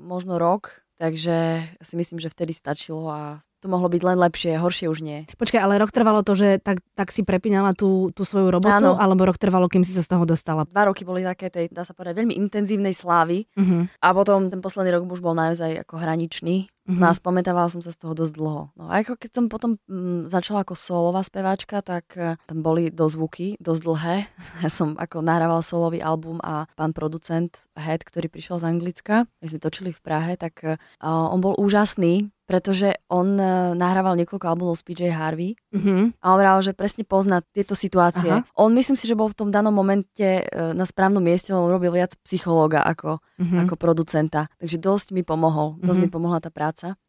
možno 0.01 0.37
rok, 0.37 0.81
takže 0.97 1.65
si 1.81 1.93
myslím, 1.97 2.19
že 2.21 2.29
vtedy 2.29 2.53
stačilo 2.53 3.09
a 3.09 3.41
to 3.61 3.69
mohlo 3.69 3.87
byť 3.87 4.01
len 4.01 4.17
lepšie, 4.17 4.57
horšie 4.57 4.89
už 4.89 4.99
nie. 5.05 5.29
Počkaj, 5.37 5.61
ale 5.61 5.77
rok 5.77 5.93
trvalo 5.93 6.25
to, 6.25 6.33
že 6.33 6.57
tak, 6.57 6.81
tak 6.97 7.13
si 7.13 7.21
prepínala 7.21 7.77
tú, 7.77 8.09
tú 8.11 8.25
svoju 8.25 8.49
robotu, 8.49 8.73
Áno. 8.73 8.97
alebo 8.97 9.29
rok 9.29 9.37
trvalo, 9.37 9.69
kým 9.69 9.85
si 9.85 9.93
sa 9.93 10.01
z 10.01 10.09
toho 10.09 10.25
dostala? 10.25 10.65
Dva 10.65 10.89
roky 10.89 11.05
boli 11.05 11.21
také 11.21 11.53
tej, 11.53 11.69
dá 11.69 11.85
sa 11.85 11.93
povedať, 11.93 12.17
veľmi 12.17 12.33
intenzívnej 12.35 12.91
slávy 12.91 13.45
Uh-huh. 13.53 13.85
a 14.01 14.07
potom 14.15 14.49
ten 14.49 14.57
posledný 14.63 14.97
rok 14.97 15.05
už 15.05 15.21
bol 15.21 15.37
naozaj 15.37 15.85
ako 15.85 16.01
hraničný. 16.01 16.65
No 16.89 17.05
a 17.05 17.13
spometávala 17.13 17.69
som 17.69 17.77
sa 17.77 17.93
z 17.93 18.01
toho 18.01 18.17
dosť 18.17 18.33
dlho. 18.33 18.73
No 18.73 18.89
a 18.89 19.05
ako 19.05 19.13
keď 19.13 19.31
som 19.37 19.45
potom 19.53 19.77
mm, 19.85 20.33
začala 20.33 20.65
ako 20.65 20.73
solová 20.73 21.21
speváčka, 21.21 21.85
tak 21.85 22.17
eh, 22.17 22.41
tam 22.49 22.65
boli 22.65 22.89
dozvuky, 22.89 23.53
dosť 23.61 23.81
dlhé. 23.85 24.17
Ja 24.65 24.69
som 24.69 24.97
ako 24.97 25.21
nahrávala 25.21 25.61
solový 25.61 26.01
album 26.01 26.41
a 26.41 26.65
pán 26.73 26.93
producent 26.93 27.53
Head, 27.77 28.05
ktorý 28.05 28.29
prišiel 28.29 28.61
z 28.61 28.67
Anglicka, 28.69 29.15
my 29.41 29.47
sme 29.49 29.59
točili 29.61 29.89
v 29.93 30.01
Prahe, 30.01 30.33
tak 30.41 30.65
eh, 30.65 30.77
on 31.05 31.37
bol 31.37 31.53
úžasný, 31.61 32.33
pretože 32.49 32.97
on 33.13 33.37
eh, 33.37 33.77
nahrával 33.77 34.17
niekoľko 34.17 34.45
albumov 34.49 34.75
s 34.75 34.85
PJ 34.85 35.13
Harvey 35.13 35.53
Uh-huh. 35.71 36.11
a 36.19 36.25
on 36.27 36.37
vral, 36.37 36.59
že 36.59 36.71
presne 36.71 37.03
pozná 37.03 37.39
tieto 37.47 37.73
situácie. 37.73 38.27
Aha. 38.27 38.43
On 38.55 38.67
myslím 38.71 38.95
si, 38.95 39.07
že 39.07 39.15
bol 39.15 39.31
v 39.31 39.37
tom 39.39 39.49
danom 39.49 39.71
momente 39.71 40.19
eh, 40.19 40.45
na 40.75 40.83
správnom 40.83 41.19
mieste, 41.19 41.51
on 41.51 41.67
robil 41.67 41.89
viac 41.89 42.15
psychológa 42.21 42.83
ako 42.83 43.23
Uh-huh. 43.39 43.59
ako 43.63 43.73
producenta. 43.75 44.51
Takže 44.57 44.77
dosť 44.77 45.07
mi 45.11 45.23
pomohol, 45.23 45.79
dosť 45.79 45.97
Mhm. 45.97 46.03
mi 46.03 46.09
pomohla 46.09 46.37
tá 46.37 46.51
práca. 46.51 46.99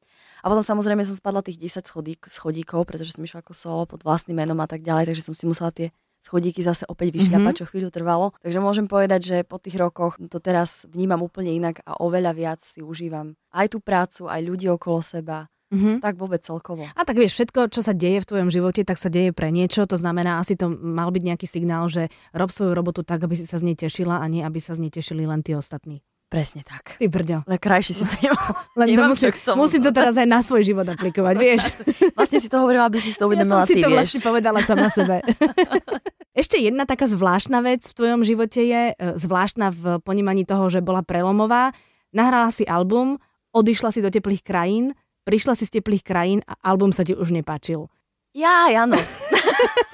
A 0.41 0.51
potom 0.51 0.63
samozrejme 0.63 1.03
som 1.03 1.15
spadla 1.15 1.39
tých 1.39 1.59
10 1.61 1.85
schodík, 1.85 2.27
schodíkov, 2.27 2.83
pretože 2.83 3.15
som 3.15 3.23
išla 3.23 3.43
ako 3.43 3.53
solo 3.53 3.83
pod 3.87 4.03
vlastným 4.03 4.39
menom 4.39 4.59
a 4.59 4.67
tak 4.67 4.83
ďalej, 4.83 5.07
takže 5.07 5.23
som 5.23 5.35
si 5.35 5.47
musela 5.47 5.71
tie 5.71 5.95
schodíky 6.23 6.63
zase 6.63 6.87
opäť 6.87 7.15
vyšľapať, 7.15 7.53
Mhm. 7.55 7.59
čo 7.59 7.67
chvíľu 7.67 7.91
trvalo. 7.91 8.31
Takže 8.41 8.59
môžem 8.59 8.87
povedať, 8.87 9.21
že 9.23 9.37
po 9.43 9.59
tých 9.59 9.75
rokoch 9.75 10.19
to 10.31 10.39
teraz 10.39 10.87
vnímam 10.87 11.19
úplne 11.19 11.51
inak 11.51 11.83
a 11.83 11.99
oveľa 11.99 12.33
viac 12.33 12.59
si 12.59 12.79
užívam 12.79 13.35
aj 13.51 13.75
tú 13.75 13.79
prácu, 13.79 14.31
aj 14.31 14.41
ľudí 14.41 14.67
okolo 14.67 14.99
seba, 14.99 15.47
Uh-huh. 15.73 15.97
tak 16.05 16.21
vôbec 16.21 16.45
celkovo. 16.45 16.85
A 16.85 17.01
tak 17.09 17.17
vieš, 17.17 17.33
všetko, 17.33 17.73
čo 17.73 17.81
sa 17.81 17.97
deje 17.97 18.21
v 18.21 18.29
tvojom 18.29 18.53
živote, 18.53 18.85
tak 18.85 19.01
sa 19.01 19.09
deje 19.09 19.33
pre 19.33 19.49
niečo. 19.49 19.89
To 19.89 19.97
znamená, 19.97 20.37
asi 20.37 20.53
to 20.53 20.69
mal 20.69 21.09
byť 21.09 21.23
nejaký 21.25 21.47
signál, 21.49 21.89
že 21.89 22.13
rob 22.37 22.53
svoju 22.53 22.77
robotu 22.77 23.01
tak, 23.01 23.25
aby 23.25 23.41
si 23.41 23.49
sa 23.49 23.57
z 23.57 23.73
nej 23.73 23.77
tešila 23.81 24.21
a 24.21 24.27
nie, 24.29 24.45
aby 24.45 24.61
sa 24.61 24.77
z 24.77 24.85
nej 24.85 24.93
tešili 24.93 25.25
len 25.25 25.41
tí 25.41 25.57
ostatní. 25.57 26.05
Presne 26.33 26.65
tak. 26.65 26.97
Ty 26.97 27.13
brďo. 27.13 27.45
Ale 27.45 27.61
krajšie 27.61 27.93
si 27.93 28.09
to 28.09 28.17
nemal. 28.25 28.41
Len 28.81 28.89
to 28.97 29.05
musím, 29.05 29.29
čo 29.29 29.37
k 29.37 29.39
tomu 29.45 29.69
musím 29.69 29.85
to 29.85 29.93
teraz 29.93 30.17
aj 30.17 30.25
na 30.25 30.41
svoj 30.41 30.65
život 30.65 30.89
aplikovať, 30.89 31.35
vieš. 31.45 31.63
Vlastne 32.17 32.41
si 32.41 32.49
to 32.49 32.57
hovorila, 32.57 32.89
aby 32.89 33.05
si 33.05 33.13
to 33.13 33.25
Ja 33.29 33.29
uvedomila 33.29 33.65
som 33.65 33.69
si 33.69 33.77
ty, 33.77 33.85
to 33.85 33.93
vieš. 33.93 33.97
vlastne 34.01 34.21
povedala 34.25 34.59
sama 34.65 34.89
sebe. 34.89 35.21
Ešte 36.33 36.57
jedna 36.57 36.89
taká 36.89 37.05
zvláštna 37.05 37.61
vec 37.61 37.85
v 37.85 37.93
tvojom 37.93 38.25
živote 38.25 38.65
je, 38.65 38.83
e, 38.97 39.05
zvláštna 39.21 39.77
v 39.77 40.01
ponímaní 40.01 40.49
toho, 40.49 40.73
že 40.73 40.81
bola 40.81 41.05
prelomová. 41.05 41.77
Nahrala 42.17 42.49
si 42.49 42.65
album, 42.65 43.21
odišla 43.53 43.93
si 43.93 44.01
do 44.01 44.09
teplých 44.09 44.41
krajín, 44.41 44.97
prišla 45.25 45.59
si 45.59 45.65
z 45.69 45.81
teplých 45.81 46.05
krajín 46.07 46.41
a 46.45 46.55
album 46.63 46.91
sa 46.91 47.07
ti 47.07 47.15
už 47.17 47.31
nepáčil. 47.35 47.89
Ja, 48.33 48.71
áno. 48.73 48.97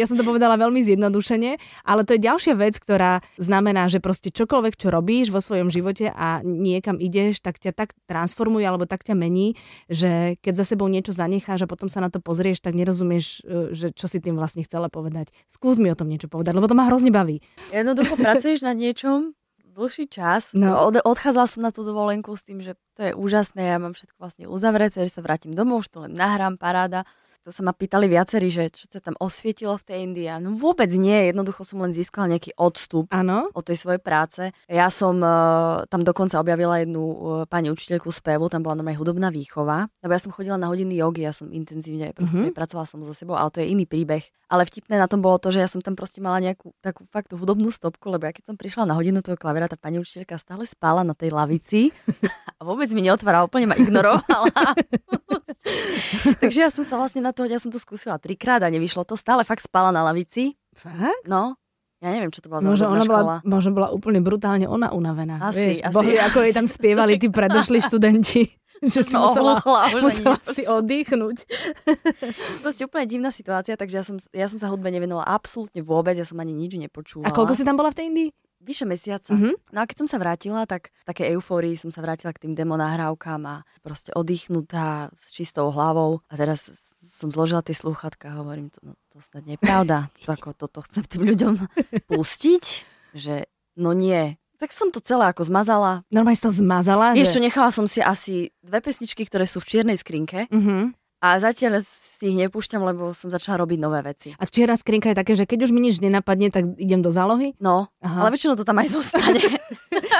Ja 0.00 0.08
som 0.08 0.16
to 0.16 0.24
povedala 0.24 0.56
veľmi 0.56 0.80
zjednodušene, 0.80 1.60
ale 1.84 2.08
to 2.08 2.16
je 2.16 2.24
ďalšia 2.24 2.56
vec, 2.56 2.80
ktorá 2.80 3.20
znamená, 3.36 3.84
že 3.92 4.00
proste 4.00 4.32
čokoľvek, 4.32 4.74
čo 4.80 4.88
robíš 4.88 5.28
vo 5.28 5.44
svojom 5.44 5.68
živote 5.68 6.08
a 6.08 6.40
niekam 6.40 6.96
ideš, 6.96 7.44
tak 7.44 7.60
ťa 7.60 7.76
tak 7.76 7.92
transformuje 8.08 8.64
alebo 8.64 8.88
tak 8.88 9.04
ťa 9.04 9.12
mení, 9.12 9.60
že 9.92 10.40
keď 10.40 10.64
za 10.64 10.72
sebou 10.72 10.88
niečo 10.88 11.12
zanecháš 11.12 11.68
a 11.68 11.70
potom 11.70 11.92
sa 11.92 12.00
na 12.00 12.08
to 12.08 12.16
pozrieš, 12.16 12.64
tak 12.64 12.80
nerozumieš, 12.80 13.44
e, 13.44 13.76
že 13.76 13.92
čo 13.92 14.08
si 14.08 14.24
tým 14.24 14.40
vlastne 14.40 14.64
chcela 14.64 14.88
povedať. 14.88 15.36
Skús 15.52 15.76
mi 15.76 15.92
o 15.92 15.98
tom 15.98 16.08
niečo 16.08 16.32
povedať, 16.32 16.56
lebo 16.56 16.64
to 16.64 16.78
ma 16.78 16.88
hrozne 16.88 17.12
baví. 17.12 17.44
Jednoducho 17.68 18.16
pracuješ 18.16 18.64
na 18.64 18.72
niečom 18.72 19.36
dlhší 19.70 20.10
čas. 20.10 20.52
No. 20.52 20.76
Od, 20.90 21.00
odchádzala 21.02 21.46
som 21.46 21.62
na 21.62 21.70
tú 21.70 21.86
dovolenku 21.86 22.34
s 22.34 22.42
tým, 22.42 22.60
že 22.60 22.74
to 22.98 23.10
je 23.10 23.12
úžasné, 23.14 23.70
ja 23.70 23.78
mám 23.78 23.94
všetko 23.94 24.18
vlastne 24.18 24.44
uzavreté, 24.50 25.06
že 25.06 25.18
sa 25.18 25.24
vrátim 25.24 25.54
domov, 25.54 25.86
už 25.86 25.88
to 25.88 25.98
len 26.04 26.12
nahrám, 26.12 26.58
paráda. 26.58 27.06
To 27.40 27.48
sa 27.48 27.64
ma 27.64 27.72
pýtali 27.72 28.04
viacerí, 28.04 28.52
že 28.52 28.68
čo 28.68 28.84
sa 28.84 29.00
tam 29.00 29.16
osvietilo 29.16 29.72
v 29.80 29.84
tej 29.88 29.98
Indii. 30.04 30.28
No 30.44 30.60
vôbec 30.60 30.92
nie, 30.92 31.32
jednoducho 31.32 31.64
som 31.64 31.80
len 31.80 31.88
získala 31.90 32.28
nejaký 32.28 32.52
odstup 32.60 33.08
Áno? 33.08 33.48
od 33.56 33.64
tej 33.64 33.80
svojej 33.80 33.96
práce. 33.96 34.52
Ja 34.68 34.92
som 34.92 35.16
uh, 35.24 35.88
tam 35.88 36.04
dokonca 36.04 36.36
objavila 36.36 36.84
jednu 36.84 37.00
uh, 37.00 37.16
pani 37.48 37.72
učiteľku 37.72 38.12
spevu, 38.12 38.52
tam 38.52 38.60
bola 38.60 38.76
normálne 38.76 39.00
hudobná 39.00 39.32
výchova, 39.32 39.88
lebo 40.04 40.12
ja 40.12 40.20
som 40.20 40.36
chodila 40.36 40.60
na 40.60 40.68
hodiny 40.68 41.00
jogy, 41.00 41.24
ja 41.24 41.32
som 41.32 41.48
intenzívne 41.48 42.12
proste 42.12 42.36
Mhm. 42.36 42.52
mm-hmm. 42.52 42.58
pracovala 42.60 42.86
som 42.86 43.00
so 43.00 43.16
sebou, 43.16 43.40
ale 43.40 43.48
to 43.48 43.64
je 43.64 43.72
iný 43.72 43.88
príbeh. 43.88 44.20
Ale 44.50 44.66
vtipné 44.66 44.98
na 44.98 45.06
tom 45.08 45.22
bolo 45.24 45.38
to, 45.40 45.48
že 45.48 45.62
ja 45.62 45.68
som 45.70 45.80
tam 45.80 45.94
proste 45.96 46.20
mala 46.20 46.42
nejakú 46.42 46.74
takú 46.82 47.06
fakt 47.08 47.32
hudobnú 47.32 47.70
stopku, 47.72 48.10
lebo 48.10 48.26
ja 48.28 48.34
keď 48.34 48.52
som 48.52 48.56
prišla 48.58 48.84
na 48.84 48.98
hodinu 48.98 49.22
toho 49.24 49.38
klavíra, 49.40 49.70
tá 49.70 49.78
pani 49.80 49.96
učiteľka 49.96 50.36
stále 50.36 50.66
spala 50.68 51.06
na 51.06 51.16
tej 51.16 51.32
lavici 51.32 51.88
a 52.58 52.66
vôbec 52.66 52.90
mi 52.92 53.00
neotvárala, 53.00 53.48
úplne 53.48 53.70
ma 53.70 53.78
ignorovala. 53.78 54.52
Takže 56.42 56.58
ja 56.66 56.70
som 56.72 56.82
sa 56.82 56.98
vlastne 56.98 57.22
na 57.22 57.29
to, 57.30 57.44
ja 57.44 57.56
som 57.56 57.68
to 57.68 57.76
skúsila 57.76 58.16
trikrát 58.16 58.60
a 58.60 58.68
nevyšlo 58.68 59.02
to, 59.02 59.14
stále 59.14 59.42
fakt 59.42 59.60
spala 59.60 59.88
na 59.88 60.02
lavici. 60.02 60.54
Fakt? 60.72 61.24
No, 61.24 61.58
ja 61.98 62.10
neviem, 62.10 62.28
čo 62.28 62.40
to 62.40 62.48
bola 62.48 62.60
za 62.60 62.66
Možno 62.66 62.86
ona, 62.88 63.02
bola, 63.02 63.04
škola. 63.04 63.36
možno 63.44 63.70
bola 63.72 63.88
úplne 63.90 64.18
brutálne 64.18 64.64
ona 64.64 64.88
unavená. 64.88 65.36
Asi, 65.38 65.76
vieš, 65.76 65.84
asi, 65.84 65.92
bohvie, 65.92 66.18
ako 66.18 66.38
jej 66.40 66.54
tam 66.54 66.64
spievali 66.64 67.16
tí 67.16 67.28
predošli 67.28 67.78
študenti. 67.86 68.42
že 68.80 69.04
si 69.04 69.12
No, 69.12 69.28
musela, 69.28 69.60
ohluchla, 69.60 69.80
musela 70.00 70.36
si 70.48 70.62
oddychnúť. 70.64 71.38
Proste 72.64 72.82
úplne 72.82 73.04
divná 73.04 73.28
situácia, 73.28 73.76
takže 73.76 73.96
ja 73.96 74.04
som, 74.04 74.16
ja 74.32 74.46
som 74.48 74.56
sa 74.56 74.72
hudbe 74.72 74.88
nevenovala 74.88 75.28
absolútne 75.28 75.80
vôbec, 75.80 76.16
ja 76.16 76.24
som 76.24 76.40
ani 76.40 76.56
nič 76.56 76.74
nepočúvala. 76.74 77.28
A 77.28 77.36
koľko 77.36 77.52
si 77.52 77.62
tam 77.62 77.76
bola 77.76 77.92
v 77.92 77.96
tej 77.96 78.06
Indii? 78.08 78.30
Vyše 78.60 78.84
mesiaca. 78.84 79.32
Mhm. 79.32 79.56
No 79.68 79.78
a 79.80 79.88
keď 79.88 79.96
som 79.98 80.08
sa 80.08 80.16
vrátila, 80.16 80.64
tak 80.64 80.92
v 80.92 81.08
takej 81.08 81.32
eufórii 81.32 81.76
som 81.76 81.88
sa 81.88 82.00
vrátila 82.00 82.32
k 82.32 82.44
tým 82.44 82.52
demo 82.52 82.76
nahrávkam 82.76 83.40
a 83.44 83.54
proste 83.80 84.12
oddychnutá 84.12 85.08
s 85.16 85.32
čistou 85.32 85.68
hlavou. 85.68 86.20
A 86.28 86.36
teraz 86.36 86.68
som 87.00 87.32
zložila 87.32 87.64
tie 87.64 87.72
slúchatka 87.72 88.28
a 88.28 88.38
hovorím, 88.44 88.68
to, 88.68 88.78
no, 88.84 88.92
to 89.08 89.24
snad 89.24 89.48
nie 89.48 89.56
je 89.56 89.64
pravda. 89.64 90.12
To, 90.28 90.36
ako, 90.36 90.52
toto 90.52 90.84
chcem 90.84 91.02
tým 91.08 91.24
ľuďom 91.32 91.52
pustiť, 92.12 92.64
že 93.16 93.48
no 93.80 93.96
nie. 93.96 94.36
Tak 94.60 94.76
som 94.76 94.92
to 94.92 95.00
celé 95.00 95.32
ako 95.32 95.48
zmazala. 95.48 96.04
Normálne 96.12 96.36
si 96.36 96.44
to 96.44 96.52
zmazala? 96.52 97.16
Vieš 97.16 97.32
čo, 97.32 97.40
že... 97.40 97.46
nechala 97.48 97.72
som 97.72 97.88
si 97.88 98.04
asi 98.04 98.52
dve 98.60 98.84
pesničky, 98.84 99.24
ktoré 99.24 99.48
sú 99.48 99.64
v 99.64 99.68
čiernej 99.72 99.96
skrinke 99.96 100.44
Uh-huh. 100.52 100.92
a 101.24 101.28
zatiaľ 101.40 101.80
si 102.20 102.28
ich 102.28 102.36
nepúšťam, 102.38 102.82
lebo 102.82 103.10
som 103.10 103.26
začala 103.26 103.64
robiť 103.64 103.78
nové 103.78 104.04
veci. 104.04 104.36
A 104.36 104.44
čierna 104.44 104.76
skrinka 104.76 105.08
je 105.08 105.16
také, 105.16 105.32
že 105.32 105.44
keď 105.44 105.64
už 105.64 105.70
mi 105.70 105.80
nič 105.80 105.98
nenapadne, 105.98 106.48
tak 106.48 106.76
idem 106.76 107.00
do 107.00 107.08
zálohy? 107.08 107.56
No, 107.56 107.88
Aha. 107.98 108.20
ale 108.20 108.36
väčšinou 108.36 108.54
to 108.54 108.62
tam 108.62 108.76
aj 108.76 108.88
zostane. 108.92 109.40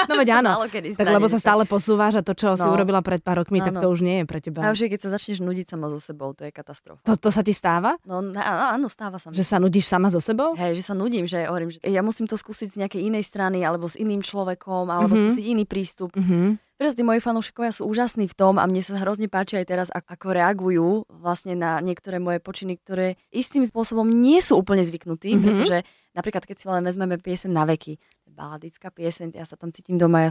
No 0.00 0.16
veď 0.16 0.40
áno. 0.40 0.54
Tak 0.70 1.06
lebo 1.06 1.26
sa 1.26 1.36
stále 1.36 1.62
posúvaš 1.64 2.16
a 2.16 2.22
to, 2.22 2.32
čo 2.32 2.54
si 2.54 2.62
No. 2.62 2.72
urobila 2.72 2.98
pred 3.00 3.20
pár 3.20 3.38
rokmi, 3.38 3.58
tak 3.58 3.74
Áno. 3.74 3.80
to 3.80 3.88
už 3.90 4.00
nie 4.00 4.18
je 4.18 4.24
pre 4.24 4.38
teba. 4.38 4.62
A 4.62 4.72
už 4.72 4.80
je, 4.80 4.88
keď 4.88 5.00
sa 5.02 5.10
začneš 5.12 5.38
nudiť 5.40 5.66
sama 5.68 5.86
so 5.88 5.98
sebou, 5.98 6.32
to 6.32 6.42
je 6.42 6.50
katastrofa. 6.50 7.02
To, 7.02 7.18
to 7.18 7.28
sa 7.28 7.42
ti 7.42 7.50
stáva? 7.50 7.98
No 8.02 8.22
áno, 8.32 8.86
stáva 8.86 9.18
sa 9.18 9.28
mi. 9.28 9.34
Že 9.34 9.44
sa 9.44 9.56
nudíš 9.58 9.86
sama 9.86 10.08
so 10.08 10.18
sebou? 10.18 10.54
Hej, 10.54 10.78
že 10.78 10.84
sa 10.84 10.94
nudím, 10.94 11.24
že 11.24 11.44
hovorím, 11.44 11.70
že 11.70 11.82
ja 11.82 12.00
musím 12.00 12.24
to 12.24 12.34
skúsiť 12.34 12.68
z 12.70 12.76
nejakej 12.78 13.02
inej 13.04 13.24
strany, 13.24 13.60
alebo 13.60 13.84
s 13.84 13.94
iným 13.94 14.20
človekom, 14.20 14.88
alebo 14.88 15.10
Mhm. 15.10 15.12
mm-hmm. 15.12 15.26
skúsiť 15.28 15.44
iný 15.44 15.64
prístup. 15.64 16.10
Uh-huh. 16.12 16.54
Preto 16.72 16.96
tí 16.96 17.04
moji 17.04 17.20
fanúšikovia 17.20 17.70
sú 17.70 17.84
úžasní 17.84 18.24
v 18.24 18.32
tom 18.34 18.56
a 18.56 18.64
mne 18.64 18.80
sa 18.80 18.96
hrozne 18.96 19.28
páči 19.28 19.58
aj 19.58 19.66
teraz, 19.66 19.88
ak- 19.90 20.08
ako 20.08 20.26
reagujú 20.32 20.88
vlastne 21.10 21.52
na 21.52 21.76
niektoré 21.90 22.22
moje 22.22 22.38
počiny, 22.38 22.78
ktoré 22.78 23.18
istým 23.34 23.66
spôsobom 23.66 24.06
nie 24.06 24.38
sú 24.38 24.54
úplne 24.62 24.86
zvyknutí, 24.86 25.34
mm-hmm. 25.34 25.42
pretože 25.42 25.76
napríklad 26.14 26.46
keď 26.46 26.56
si 26.56 26.66
len 26.70 26.86
vezmeme 26.86 27.18
piesen 27.18 27.50
na 27.50 27.66
veky, 27.66 27.98
baladická 28.30 28.94
pieseň, 28.94 29.34
ja 29.34 29.42
sa 29.42 29.58
tam 29.58 29.74
cítim 29.74 29.98
doma, 29.98 30.30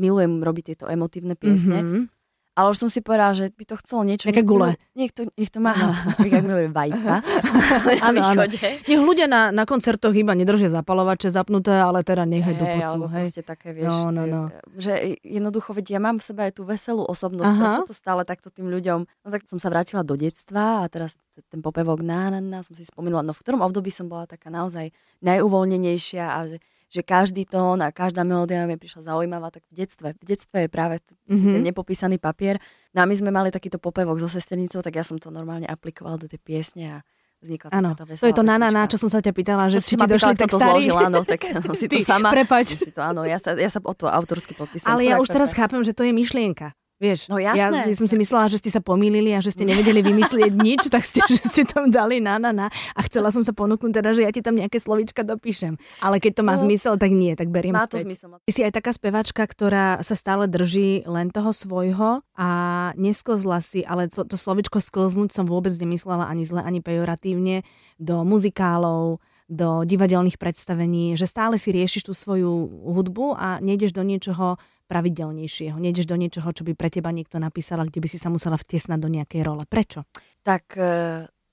milujem 0.00 0.40
robiť 0.40 0.74
tieto 0.74 0.88
emotívne 0.88 1.36
piesne. 1.36 1.80
Mm-hmm 1.84 2.21
ale 2.52 2.66
už 2.68 2.84
som 2.84 2.90
si 2.92 3.00
povedala, 3.00 3.32
že 3.32 3.48
by 3.48 3.64
to 3.64 3.74
chcelo 3.80 4.04
niečo... 4.04 4.28
Také 4.28 4.44
gule. 4.44 4.76
Nech 4.92 5.16
to, 5.16 5.24
nech 5.40 5.48
to 5.48 5.56
má, 5.56 5.72
jak 6.20 6.44
mi 6.44 6.52
hovorí, 6.52 6.68
vajca. 6.68 7.24
áno, 8.08 8.20
áno. 8.20 8.40
Nech 8.84 9.00
ľudia 9.00 9.24
na, 9.24 9.48
na 9.48 9.64
koncertoch 9.64 10.12
iba 10.12 10.36
nedržia 10.36 10.68
zapalovače 10.68 11.32
zapnuté, 11.32 11.72
ale 11.72 12.04
teda 12.04 12.28
nechaj 12.28 12.54
do 12.60 12.66
pocu. 12.68 13.00
Hej, 13.16 13.40
také, 13.40 13.72
vieš, 13.72 13.88
no, 13.88 14.12
no, 14.12 14.22
no. 14.28 14.40
že 14.76 15.16
jednoducho, 15.24 15.72
veď 15.72 15.96
ja 15.96 16.00
mám 16.04 16.20
v 16.20 16.24
sebe 16.28 16.40
aj 16.44 16.52
tú 16.60 16.68
veselú 16.68 17.08
osobnosť, 17.08 17.52
Aha. 17.56 17.60
prečo 17.60 17.88
to 17.88 17.96
stále 17.96 18.20
takto 18.28 18.52
tým 18.52 18.68
ľuďom... 18.68 19.08
No 19.08 19.28
tak 19.32 19.48
som 19.48 19.56
sa 19.56 19.72
vrátila 19.72 20.04
do 20.04 20.12
detstva 20.12 20.84
a 20.84 20.86
teraz 20.92 21.16
ten 21.48 21.64
popevok 21.64 22.04
na, 22.04 22.28
na, 22.28 22.40
na 22.44 22.60
som 22.60 22.76
si 22.76 22.84
spomínala, 22.84 23.24
no 23.24 23.32
v 23.32 23.40
ktorom 23.40 23.64
období 23.64 23.88
som 23.88 24.12
bola 24.12 24.28
taká 24.28 24.52
naozaj 24.52 24.92
najuvoľnenejšia 25.24 26.24
a 26.28 26.38
že 26.52 26.56
že 26.92 27.00
každý 27.00 27.48
tón 27.48 27.80
a 27.80 27.88
každá 27.88 28.20
melódia 28.20 28.68
mi 28.68 28.76
prišla 28.76 29.08
zaujímavá, 29.08 29.48
tak 29.48 29.64
v 29.72 29.80
detstve, 29.80 30.12
v 30.12 30.24
detstve 30.28 30.68
je 30.68 30.68
práve 30.68 31.00
mm-hmm. 31.24 31.52
ten 31.56 31.62
nepopísaný 31.64 32.20
papier. 32.20 32.60
No 32.92 33.00
a 33.00 33.08
my 33.08 33.16
sme 33.16 33.32
mali 33.32 33.48
takýto 33.48 33.80
popevok 33.80 34.20
so 34.20 34.28
sesternicou, 34.28 34.84
tak 34.84 35.00
ja 35.00 35.04
som 35.04 35.16
to 35.16 35.32
normálne 35.32 35.64
aplikovala 35.64 36.20
do 36.20 36.28
tej 36.28 36.36
piesne 36.36 37.00
a 37.00 37.08
vznikla 37.40 37.72
ano, 37.72 37.96
taká 37.96 38.20
to 38.20 38.28
je 38.28 38.36
to 38.36 38.44
na, 38.44 38.60
na, 38.60 38.68
na, 38.68 38.84
čo 38.84 39.00
som 39.00 39.08
sa 39.08 39.24
ťa 39.24 39.32
pýtala, 39.32 39.72
že 39.72 39.80
či 39.80 39.96
ti 39.96 40.04
došli 40.04 40.36
to 40.36 40.60
zložila, 40.60 41.08
áno, 41.08 41.24
tak 41.24 41.48
si 41.80 41.88
to 41.88 41.96
sama. 42.04 42.28
Prepač. 42.28 42.76
Si 42.76 42.92
to, 42.92 43.00
áno, 43.00 43.24
ja 43.24 43.40
sa, 43.40 43.56
ja 43.56 43.72
sa 43.72 43.80
o 43.80 43.94
to 43.96 44.12
autorsky 44.12 44.52
podpísam. 44.52 44.92
Ale 44.92 45.08
ja 45.08 45.16
už 45.16 45.32
teraz 45.32 45.56
chápem, 45.56 45.80
že 45.80 45.96
to 45.96 46.04
je 46.04 46.12
myšlienka. 46.12 46.76
Vieš, 47.02 47.26
no 47.26 47.42
jasné. 47.42 47.90
ja 47.90 47.98
som 47.98 48.06
si 48.06 48.14
myslela, 48.14 48.46
že 48.46 48.62
ste 48.62 48.70
sa 48.70 48.78
pomýlili 48.78 49.34
a 49.34 49.42
že 49.42 49.50
ste 49.50 49.66
nevedeli 49.66 50.06
vymyslieť 50.06 50.54
nič, 50.70 50.86
tak 50.86 51.02
ste, 51.02 51.18
že 51.26 51.42
ste 51.50 51.62
tam 51.66 51.90
dali 51.90 52.22
na, 52.22 52.38
na, 52.38 52.54
na. 52.54 52.66
A 52.94 53.00
chcela 53.10 53.34
som 53.34 53.42
sa 53.42 53.50
ponúknuť 53.50 53.90
teda, 53.90 54.14
že 54.14 54.22
ja 54.22 54.30
ti 54.30 54.38
tam 54.38 54.54
nejaké 54.54 54.78
slovička 54.78 55.26
dopíšem. 55.26 55.74
Ale 55.98 56.22
keď 56.22 56.38
to 56.38 56.42
má 56.46 56.54
no, 56.54 56.62
zmysel, 56.62 56.94
tak 56.94 57.10
nie, 57.10 57.34
tak 57.34 57.50
beriem 57.50 57.74
má 57.74 57.90
späť. 57.90 58.06
to 58.06 58.06
zmysel. 58.06 58.38
Ty 58.38 58.52
si 58.54 58.62
aj 58.62 58.72
taká 58.78 58.94
spevačka, 58.94 59.42
ktorá 59.42 59.98
sa 60.06 60.14
stále 60.14 60.46
drží 60.46 61.02
len 61.10 61.34
toho 61.34 61.50
svojho 61.50 62.22
a 62.38 62.48
nesklzla 62.94 63.58
si, 63.58 63.82
ale 63.82 64.06
to, 64.06 64.22
to 64.22 64.38
slovičko 64.38 64.78
sklznúť 64.78 65.34
som 65.34 65.42
vôbec 65.42 65.74
nemyslela 65.74 66.30
ani 66.30 66.46
zle, 66.46 66.62
ani 66.62 66.78
pejoratívne 66.78 67.66
do 67.98 68.22
muzikálov, 68.22 69.18
do 69.50 69.82
divadelných 69.82 70.38
predstavení, 70.38 71.14
že 71.18 71.26
stále 71.26 71.58
si 71.58 71.74
riešiš 71.74 72.08
tú 72.08 72.12
svoju 72.14 72.50
hudbu 72.92 73.36
a 73.36 73.58
nejdeš 73.58 73.92
do 73.92 74.02
niečoho 74.06 74.56
pravidelnejšieho. 74.86 75.76
Nejdeš 75.80 76.04
do 76.04 76.20
niečoho, 76.20 76.48
čo 76.52 76.62
by 76.68 76.76
pre 76.76 76.92
teba 76.92 77.08
niekto 77.08 77.40
napísal, 77.40 77.84
kde 77.88 78.00
by 78.04 78.08
si 78.12 78.18
sa 78.20 78.28
musela 78.28 78.60
vtiesnať 78.60 78.98
do 79.00 79.08
nejakej 79.08 79.40
role. 79.40 79.64
Prečo? 79.64 80.04
Tak 80.44 80.76
e, 80.76 80.84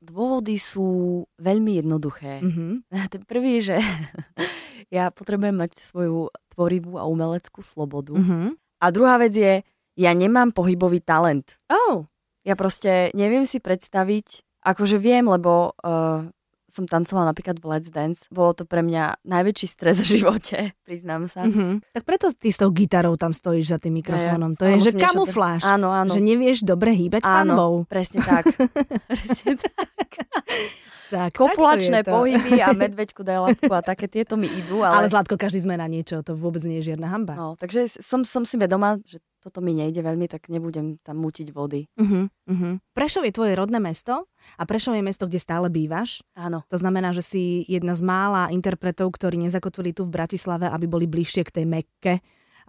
dôvody 0.04 0.60
sú 0.60 1.24
veľmi 1.40 1.80
jednoduché. 1.80 2.44
Mm-hmm. 2.44 2.72
Ten 3.14 3.24
prvý, 3.24 3.64
že 3.64 3.80
ja 4.96 5.12
potrebujem 5.12 5.56
mať 5.56 5.80
svoju 5.80 6.32
tvorivú 6.52 7.00
a 7.00 7.08
umeleckú 7.08 7.64
slobodu. 7.64 8.16
Mm-hmm. 8.16 8.46
A 8.80 8.86
druhá 8.92 9.16
vec 9.20 9.36
je, 9.36 9.64
ja 10.00 10.12
nemám 10.16 10.56
pohybový 10.56 11.04
talent. 11.04 11.60
Oh. 11.68 12.08
Ja 12.48 12.56
proste 12.56 13.12
neviem 13.12 13.44
si 13.44 13.60
predstaviť, 13.60 14.48
akože 14.64 14.96
viem, 14.96 15.28
lebo 15.28 15.76
uh, 15.76 16.32
som 16.70 16.86
tancovala 16.86 17.34
napríklad 17.34 17.58
v 17.58 17.66
Let's 17.66 17.90
Dance. 17.90 18.30
Bolo 18.30 18.54
to 18.54 18.64
pre 18.64 18.86
mňa 18.86 19.26
najväčší 19.26 19.68
stres 19.68 20.00
v 20.06 20.22
živote, 20.22 20.72
priznám 20.88 21.26
sa. 21.26 21.50
Mm-hmm. 21.50 21.98
Tak 21.98 22.04
preto 22.06 22.32
ty 22.32 22.54
s 22.54 22.62
tou 22.62 22.70
gitarou 22.70 23.18
tam 23.18 23.34
stojíš 23.34 23.76
za 23.76 23.78
tým 23.82 24.00
mikrofónom. 24.00 24.54
Ja, 24.54 24.58
to 24.58 24.66
je, 24.70 24.76
že 24.90 24.92
kamufláž. 24.96 25.66
Áno, 25.66 25.90
áno. 25.90 26.14
Že 26.14 26.22
nevieš 26.22 26.64
dobre 26.64 26.94
hýbať 26.94 27.26
áno, 27.26 27.58
panvou. 27.58 27.74
presne 27.90 28.22
tak. 28.22 28.48
presne 29.10 29.58
tak. 29.58 30.10
Tak, 31.10 31.34
Kopulačné 31.34 32.06
pohyby 32.06 32.62
a 32.62 32.70
medveďku 32.86 33.26
daj 33.26 33.38
lapku 33.42 33.72
a 33.74 33.82
také 33.82 34.06
tieto 34.06 34.38
mi 34.38 34.46
idú. 34.46 34.86
Ale... 34.86 35.04
ale 35.04 35.06
Zlatko, 35.10 35.42
každý 35.42 35.66
sme 35.66 35.74
na 35.74 35.90
niečo, 35.90 36.22
to 36.22 36.38
vôbec 36.38 36.62
nie 36.70 36.78
je 36.86 36.94
žiadna 36.94 37.10
hamba. 37.10 37.34
No, 37.34 37.58
takže 37.58 37.90
som, 37.98 38.22
som 38.22 38.46
si 38.46 38.62
vedomá, 38.62 39.02
že 39.02 39.18
toto 39.40 39.64
mi 39.64 39.72
nejde 39.72 40.04
veľmi, 40.04 40.28
tak 40.28 40.52
nebudem 40.52 41.00
tam 41.00 41.24
mutiť 41.24 41.56
vody. 41.56 41.88
Uh-huh, 41.96 42.28
uh-huh. 42.28 42.74
Prešov 42.92 43.24
je 43.24 43.34
tvoje 43.34 43.56
rodné 43.56 43.80
mesto 43.80 44.28
a 44.60 44.64
Prešov 44.68 45.00
je 45.00 45.04
mesto, 45.04 45.26
kde 45.26 45.40
stále 45.40 45.72
bývaš. 45.72 46.20
Áno. 46.36 46.68
To 46.68 46.78
znamená, 46.78 47.16
že 47.16 47.24
si 47.24 47.44
jedna 47.66 47.96
z 47.96 48.04
mála 48.04 48.52
interpretov, 48.52 49.16
ktorí 49.16 49.40
nezakotvili 49.40 49.96
tu 49.96 50.04
v 50.04 50.14
Bratislave, 50.14 50.68
aby 50.68 50.86
boli 50.86 51.08
bližšie 51.08 51.48
k 51.48 51.56
tej 51.62 51.66
Mekke 51.66 52.14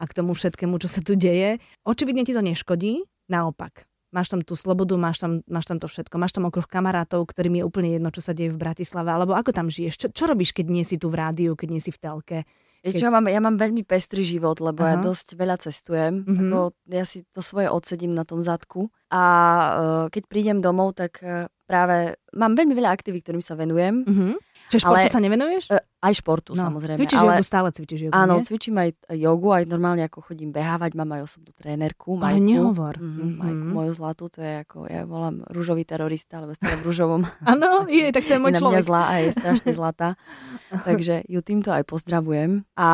a 0.00 0.04
k 0.06 0.16
tomu 0.16 0.32
všetkému, 0.32 0.78
čo 0.78 0.88
sa 0.88 1.04
tu 1.04 1.18
deje. 1.18 1.60
Očividne 1.84 2.24
ti 2.24 2.32
to 2.32 2.40
neškodí, 2.40 3.04
naopak. 3.28 3.90
Máš 4.10 4.34
tam 4.34 4.42
tú 4.42 4.58
slobodu, 4.58 4.98
máš 4.98 5.22
tam, 5.22 5.38
máš 5.46 5.70
tam 5.70 5.78
to 5.78 5.86
všetko. 5.86 6.18
Máš 6.18 6.34
tam 6.34 6.50
okruh 6.50 6.66
kamarátov, 6.66 7.30
ktorým 7.30 7.62
je 7.62 7.66
úplne 7.66 7.94
jedno, 7.94 8.10
čo 8.10 8.18
sa 8.18 8.34
deje 8.34 8.50
v 8.50 8.58
Bratislave. 8.58 9.06
Alebo 9.06 9.38
ako 9.38 9.54
tam 9.54 9.70
žiješ? 9.70 9.94
Čo, 9.94 10.06
čo 10.10 10.24
robíš, 10.26 10.50
keď 10.50 10.66
nie 10.66 10.82
si 10.82 10.98
tu 10.98 11.06
v 11.14 11.18
rádiu, 11.22 11.54
keď 11.54 11.68
nie 11.70 11.82
si 11.82 11.94
v 11.94 11.98
telke? 12.02 12.38
Keď... 12.80 12.92
Čo, 12.96 13.06
ja, 13.08 13.12
mám, 13.12 13.28
ja 13.28 13.40
mám 13.44 13.60
veľmi 13.60 13.84
pestrý 13.84 14.24
život, 14.24 14.56
lebo 14.56 14.80
Aha. 14.80 14.96
ja 14.96 15.04
dosť 15.04 15.36
veľa 15.36 15.56
cestujem. 15.60 16.24
Mm-hmm. 16.24 16.48
Ako, 16.48 16.58
ja 16.88 17.04
si 17.04 17.28
to 17.28 17.44
svoje 17.44 17.68
odsedím 17.68 18.16
na 18.16 18.24
tom 18.24 18.40
zadku. 18.40 18.88
A 19.12 19.22
uh, 19.22 20.04
keď 20.08 20.22
prídem 20.24 20.58
domov, 20.64 20.96
tak 20.96 21.20
uh, 21.20 21.52
práve 21.68 22.16
mám 22.32 22.56
veľmi 22.56 22.72
veľa 22.72 22.88
aktivít, 22.88 23.28
ktorým 23.28 23.44
sa 23.44 23.52
venujem. 23.52 24.08
Mm-hmm. 24.08 24.32
Čiže 24.70 24.86
športu 24.86 25.06
ale, 25.10 25.10
sa 25.10 25.20
nevenuješ? 25.20 25.64
Uh, 25.74 25.82
aj 26.00 26.12
športu, 26.16 26.50
no, 26.54 26.62
samozrejme. 26.62 26.96
Cvičíš 26.96 27.18
ale, 27.18 27.32
jogu, 27.36 27.44
stále 27.44 27.68
cvičíš 27.74 28.00
jogu, 28.06 28.14
Áno, 28.14 28.34
nie? 28.38 28.46
cvičím 28.46 28.76
aj 28.78 28.90
jogu, 29.18 29.48
aj 29.50 29.64
normálne 29.66 30.02
ako 30.06 30.18
chodím 30.22 30.54
behávať, 30.54 30.94
mám 30.94 31.10
aj 31.18 31.26
osobnú 31.26 31.50
trénerku, 31.52 32.14
Majku. 32.14 32.24
Ale 32.24 32.38
nehovor. 32.38 32.94
Mm-hmm, 32.96 33.18
mm-hmm. 33.18 33.40
Majku, 33.42 33.66
moju 33.74 33.92
zlatú, 33.98 34.24
to 34.30 34.38
je 34.40 34.52
ako, 34.62 34.78
ja 34.86 35.02
volám 35.04 35.42
rúžový 35.50 35.82
terorista, 35.82 36.38
lebo 36.38 36.54
stále 36.54 36.78
v 36.78 36.86
rúžovom. 36.86 37.22
Áno, 37.52 37.90
je, 37.90 38.06
tak 38.14 38.24
to 38.24 38.32
je 38.38 38.40
môj 38.46 38.54
je 38.54 38.60
človek. 38.62 38.78
mňa 38.78 38.86
zlá 38.86 39.02
a 39.10 39.14
je 39.18 39.30
strašne 39.34 39.70
zlatá. 39.74 40.08
Takže 40.88 41.26
ju 41.26 41.40
týmto 41.42 41.74
aj 41.74 41.82
pozdravujem. 41.84 42.62
A 42.78 42.88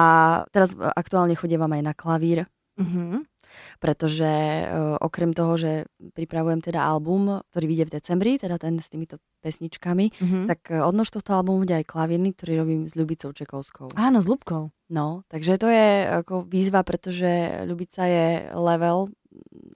teraz 0.50 0.73
aktuálne 0.75 1.37
chodievam 1.37 1.71
aj 1.71 1.83
na 1.85 1.92
klavír. 1.92 2.49
Mm-hmm 2.80 3.36
pretože 3.78 4.26
uh, 4.26 4.96
okrem 5.00 5.32
toho, 5.36 5.58
že 5.58 5.72
pripravujem 6.14 6.60
teda 6.64 6.82
album, 6.82 7.42
ktorý 7.52 7.66
vyjde 7.66 7.84
v 7.86 7.94
decembri, 8.00 8.32
teda 8.40 8.56
ten 8.56 8.78
s 8.78 8.88
týmito 8.90 9.18
pesničkami, 9.44 10.06
mm-hmm. 10.12 10.44
tak 10.50 10.60
uh, 10.72 10.86
odnož 10.88 11.12
tohto 11.12 11.36
albumu 11.36 11.64
bude 11.66 11.74
aj 11.76 11.86
klavírny, 11.86 12.34
ktorý 12.34 12.66
robím 12.66 12.82
s 12.90 12.94
Ľubicou 12.94 13.30
Čekovskou. 13.32 13.94
Áno, 13.94 14.18
s 14.18 14.26
Ľubkou. 14.26 14.70
No, 14.86 15.26
takže 15.26 15.58
to 15.58 15.66
je 15.66 15.86
ako 16.24 16.46
výzva, 16.46 16.86
pretože 16.86 17.62
Ľubica 17.66 18.06
je 18.06 18.26
level 18.54 19.10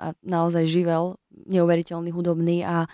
a 0.01 0.17
naozaj 0.25 0.65
živel, 0.65 1.21
neuveriteľný 1.51 2.11
hudobný 2.15 2.65
a 2.65 2.89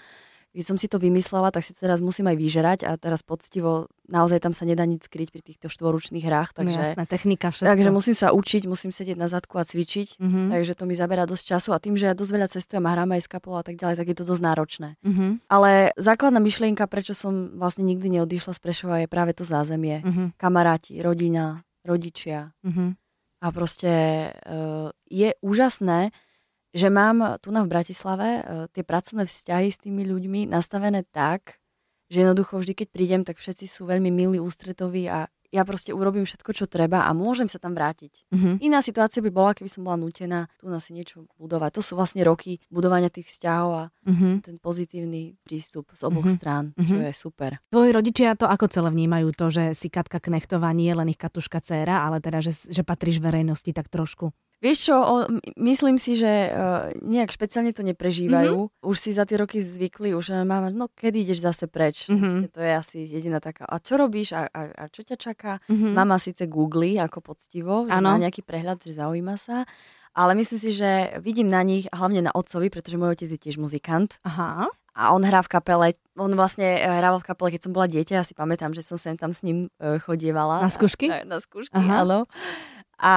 keď 0.57 0.65
som 0.65 0.81
si 0.81 0.89
to 0.89 0.97
vymyslela, 0.97 1.53
tak 1.53 1.61
si 1.69 1.77
to 1.77 1.85
teraz 1.85 2.01
musím 2.01 2.33
aj 2.33 2.37
vyžerať 2.41 2.81
a 2.89 2.97
teraz 2.97 3.21
poctivo, 3.21 3.93
naozaj 4.09 4.41
tam 4.41 4.57
sa 4.57 4.65
nedá 4.65 4.89
nič 4.89 5.05
skryť 5.05 5.29
pri 5.29 5.43
týchto 5.45 5.69
štvoručných 5.69 6.25
hrách. 6.25 6.57
No 6.57 6.65
takže, 6.65 6.81
no 6.81 6.85
jasné, 6.97 7.05
technika 7.05 7.53
všetko. 7.53 7.69
Takže 7.69 7.91
musím 7.93 8.17
sa 8.17 8.33
učiť, 8.33 8.65
musím 8.65 8.89
sedieť 8.89 9.21
na 9.21 9.29
zadku 9.29 9.61
a 9.61 9.69
cvičiť, 9.69 10.17
mm-hmm. 10.17 10.47
takže 10.57 10.73
to 10.73 10.89
mi 10.89 10.97
zabera 10.97 11.29
dosť 11.29 11.45
času 11.45 11.77
a 11.77 11.79
tým, 11.79 12.01
že 12.01 12.09
ja 12.09 12.17
dosť 12.17 12.33
veľa 12.33 12.49
cestujem 12.49 12.85
a 12.89 12.91
hrám 12.97 13.13
aj 13.13 13.23
s 13.23 13.29
kapou 13.29 13.53
a 13.61 13.63
tak 13.63 13.77
ďalej, 13.77 14.01
tak 14.01 14.09
je 14.09 14.17
to 14.17 14.25
dosť 14.25 14.43
náročné. 14.49 14.89
Mm-hmm. 15.05 15.31
Ale 15.53 15.93
základná 16.01 16.41
myšlienka, 16.41 16.89
prečo 16.89 17.13
som 17.13 17.53
vlastne 17.61 17.85
nikdy 17.85 18.17
neodišla 18.17 18.57
z 18.57 18.61
Prešova 18.65 19.05
je 19.05 19.13
práve 19.13 19.37
to 19.37 19.45
zázemie. 19.45 20.01
Mm-hmm. 20.01 20.41
Kamaráti, 20.41 21.05
rodina, 21.05 21.61
rodičia. 21.85 22.57
Mm-hmm. 22.65 22.89
A 23.45 23.47
proste 23.53 23.93
uh, 24.33 24.89
je 25.05 25.37
úžasné, 25.45 26.17
že 26.77 26.93
mám 26.93 27.41
tu 27.41 27.49
na 27.49 27.65
v 27.65 27.73
Bratislave 27.73 28.29
uh, 28.37 28.43
tie 28.69 28.85
pracovné 28.85 29.25
vzťahy 29.25 29.69
s 29.73 29.81
tými 29.81 30.05
ľuďmi 30.05 30.53
nastavené 30.53 31.09
tak, 31.09 31.57
že 32.13 32.23
jednoducho 32.23 32.61
vždy, 32.61 32.73
keď 32.77 32.89
prídem, 32.93 33.23
tak 33.25 33.41
všetci 33.41 33.65
sú 33.65 33.89
veľmi 33.89 34.13
milí, 34.13 34.39
ústretoví 34.39 35.09
a 35.09 35.27
ja 35.55 35.63
proste 35.63 35.95
urobím 35.95 36.27
všetko, 36.27 36.51
čo 36.53 36.67
treba 36.67 37.07
a 37.07 37.11
môžem 37.15 37.47
sa 37.47 37.57
tam 37.57 37.73
vrátiť. 37.73 38.29
Mm-hmm. 38.29 38.55
Iná 38.67 38.83
situácia 38.83 39.23
by 39.23 39.31
bola, 39.31 39.55
keby 39.55 39.71
som 39.71 39.87
bola 39.87 39.97
nutená 39.99 40.51
tu 40.59 40.67
na 40.67 40.83
si 40.83 40.93
niečo 40.93 41.25
budovať. 41.39 41.79
To 41.79 41.83
sú 41.83 41.93
vlastne 41.95 42.27
roky 42.27 42.59
budovania 42.69 43.09
tých 43.09 43.31
vzťahov 43.31 43.71
a 43.73 43.85
mm-hmm. 44.05 44.35
ten 44.43 44.57
pozitívny 44.59 45.39
prístup 45.47 45.91
z 45.95 46.03
oboch 46.05 46.27
mm-hmm. 46.27 46.37
strán, 46.37 46.65
čo 46.77 46.99
mm-hmm. 46.99 47.09
je 47.09 47.13
super. 47.15 47.51
Tvoji 47.71 47.91
rodičia 47.95 48.37
to 48.37 48.51
ako 48.51 48.67
celé 48.69 48.91
vnímajú 48.91 49.29
to, 49.33 49.47
že 49.49 49.65
si 49.73 49.89
Katka 49.89 50.19
Knechtová 50.19 50.75
nie 50.75 50.91
je 50.91 50.99
len 50.99 51.09
ich 51.09 51.21
Katuška 51.21 51.63
dcéra, 51.63 52.05
ale 52.05 52.19
teda, 52.19 52.43
že, 52.43 52.53
že 52.53 52.83
patríš 52.83 53.23
verejnosti 53.23 53.71
tak 53.71 53.89
trošku? 53.89 54.35
Vieš 54.57 54.89
čo, 54.89 54.97
myslím 55.61 56.01
si, 56.01 56.17
že 56.17 56.49
uh, 56.49 56.89
nejak 57.05 57.29
špeciálne 57.29 57.77
to 57.77 57.85
neprežívajú. 57.85 58.57
Mm-hmm. 58.57 58.89
Už 58.89 58.97
si 58.97 59.13
za 59.13 59.29
tie 59.29 59.37
roky 59.37 59.61
zvykli, 59.61 60.17
už 60.17 60.33
máme, 60.49 60.73
no 60.73 60.89
kedy 60.89 61.29
ideš 61.29 61.45
zase 61.45 61.69
preč. 61.69 62.09
Mm-hmm. 62.09 62.57
to 62.57 62.65
je 62.65 62.73
asi 62.73 62.99
jediná 63.05 63.37
taká. 63.37 63.69
A 63.69 63.77
čo 63.77 64.01
robíš 64.01 64.33
a, 64.33 64.49
a, 64.49 64.61
a 64.73 64.85
čo 64.89 65.05
ťa 65.05 65.17
čaká? 65.21 65.61
Mm-hmm. 65.69 65.93
Mama 65.93 66.17
síce 66.17 66.49
googli 66.49 66.97
ako 66.97 67.21
poctivo, 67.21 67.85
že 67.85 68.01
má 68.01 68.17
nejaký 68.17 68.41
prehľad, 68.41 68.81
že 68.81 68.97
zaujíma 68.97 69.37
sa. 69.37 69.69
Ale 70.17 70.33
myslím 70.33 70.57
si, 70.57 70.73
že 70.73 71.21
vidím 71.21 71.53
na 71.53 71.61
nich, 71.61 71.85
hlavne 71.93 72.25
na 72.25 72.33
otcovi, 72.33 72.73
pretože 72.73 72.97
môj 72.97 73.13
otec 73.13 73.29
je 73.29 73.37
tiež 73.37 73.61
muzikant. 73.61 74.17
Aha. 74.25 74.73
A 74.97 75.13
on 75.13 75.21
hrá 75.21 75.45
v 75.45 75.53
kapele, 75.53 75.93
on 76.17 76.33
vlastne 76.33 76.81
eh, 76.81 76.89
hrával 76.89 77.21
v 77.21 77.29
kapele, 77.29 77.53
keď 77.53 77.69
som 77.69 77.77
bola 77.77 77.85
dieťa, 77.85 78.17
ja 78.17 78.25
si 78.25 78.33
pamätám, 78.33 78.73
že 78.73 78.81
som 78.81 78.97
sem 78.97 79.21
tam 79.21 79.37
s 79.37 79.45
ním 79.45 79.69
chodievala. 79.77 80.65
Na 80.65 80.73
skúšky? 80.73 81.13
Na, 81.13 81.37
na 81.37 81.39
skúšky, 81.45 81.77
Aha. 81.77 82.09
áno. 82.09 82.25
A 82.97 83.15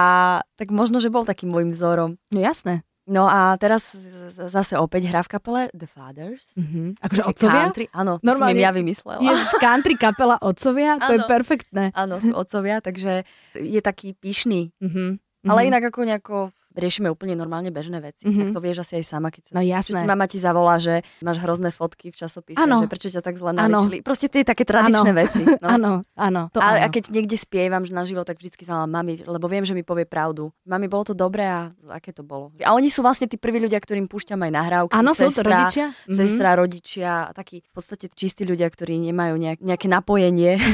tak 0.60 0.70
možno, 0.76 1.00
že 1.00 1.08
bol 1.12 1.24
takým 1.24 1.50
môjim 1.52 1.72
vzorom. 1.72 2.20
No 2.32 2.40
jasné. 2.40 2.84
No 3.10 3.26
a 3.26 3.58
teraz 3.58 3.98
zase 4.38 4.78
opäť 4.78 5.10
hra 5.10 5.26
v 5.26 5.30
kapele 5.34 5.62
The 5.74 5.90
Fathers. 5.90 6.54
Mm-hmm. 6.62 7.02
Akože 7.02 7.24
otcovia? 7.26 7.62
Country, 7.66 7.86
áno, 7.90 8.22
Normálne- 8.22 8.54
som 8.54 8.62
im 8.62 8.62
ja 8.62 8.70
vymyslela. 8.70 9.22
Ježiš, 9.26 9.50
country 9.58 9.98
kapela 9.98 10.38
otcovia? 10.38 11.02
To 11.02 11.18
je 11.18 11.22
perfektné. 11.26 11.90
Áno, 11.98 12.22
sú 12.22 12.38
otcovia, 12.38 12.86
takže 12.86 13.26
je 13.58 13.82
taký 13.82 14.14
pyšný. 14.14 14.70
Mm-hmm. 14.78 15.10
Ale 15.50 15.60
inak 15.66 15.90
ako 15.90 16.00
nejako 16.06 16.38
riešime 16.80 17.12
úplne 17.12 17.36
normálne 17.36 17.70
bežné 17.70 18.00
veci. 18.00 18.26
Mhm. 18.26 18.40
Tak 18.40 18.48
to 18.56 18.60
vieš 18.60 18.78
asi 18.88 19.04
aj 19.04 19.06
sama, 19.06 19.30
keď 19.30 19.42
sa... 19.48 19.52
No 19.56 19.62
Čo 19.62 19.70
jasné. 19.70 20.00
ti 20.02 20.06
mama 20.08 20.26
ti 20.26 20.38
zavolá, 20.40 20.76
že 20.80 21.04
máš 21.22 21.38
hrozné 21.44 21.70
fotky 21.70 22.10
v 22.10 22.16
časopise, 22.16 22.58
Áno. 22.58 22.84
že 22.84 22.88
prečo 22.88 23.08
ťa 23.12 23.22
tak 23.22 23.36
zle 23.36 23.52
naličili. 23.54 24.00
Proste 24.02 24.32
tie 24.32 24.42
také 24.48 24.64
tradičné 24.64 25.12
Áno. 25.12 25.20
veci. 25.20 25.44
No. 25.46 25.68
Áno, 25.80 25.92
áno. 26.18 26.42
To 26.52 26.60
a, 26.60 26.84
a 26.84 26.88
keď 26.92 27.12
niekde 27.14 27.36
spievam 27.40 27.84
že 27.86 27.94
naživo, 27.94 28.24
tak 28.26 28.40
vždycky 28.42 28.64
sa 28.68 28.84
mami, 28.84 29.22
lebo 29.24 29.46
viem, 29.48 29.64
že 29.64 29.72
mi 29.78 29.84
povie 29.86 30.04
pravdu. 30.04 30.50
Mami, 30.66 30.88
bolo 30.92 31.12
to 31.12 31.14
dobré 31.16 31.46
a 31.48 31.70
aké 31.92 32.12
to 32.12 32.24
bolo. 32.24 32.52
A 32.64 32.74
oni 32.76 32.88
sú 32.92 33.04
vlastne 33.04 33.28
tí 33.28 33.36
prví 33.40 33.60
ľudia, 33.60 33.80
ktorým 33.80 34.08
púšťam 34.08 34.40
aj 34.44 34.52
nahrávky. 34.52 34.94
Áno, 34.96 35.12
sú 35.14 35.28
to 35.30 35.44
rodičia? 35.44 35.92
Mhm. 36.08 36.16
Sestra, 36.16 36.50
rodičia, 36.56 37.10
a 37.28 37.32
takí 37.32 37.62
v 37.64 37.72
podstate 37.72 38.08
čistí 38.12 38.44
ľudia, 38.44 38.68
ktorí 38.68 38.98
nemajú 39.00 39.36
nejak, 39.36 39.60
nejaké 39.62 39.88
napojenie. 39.90 40.54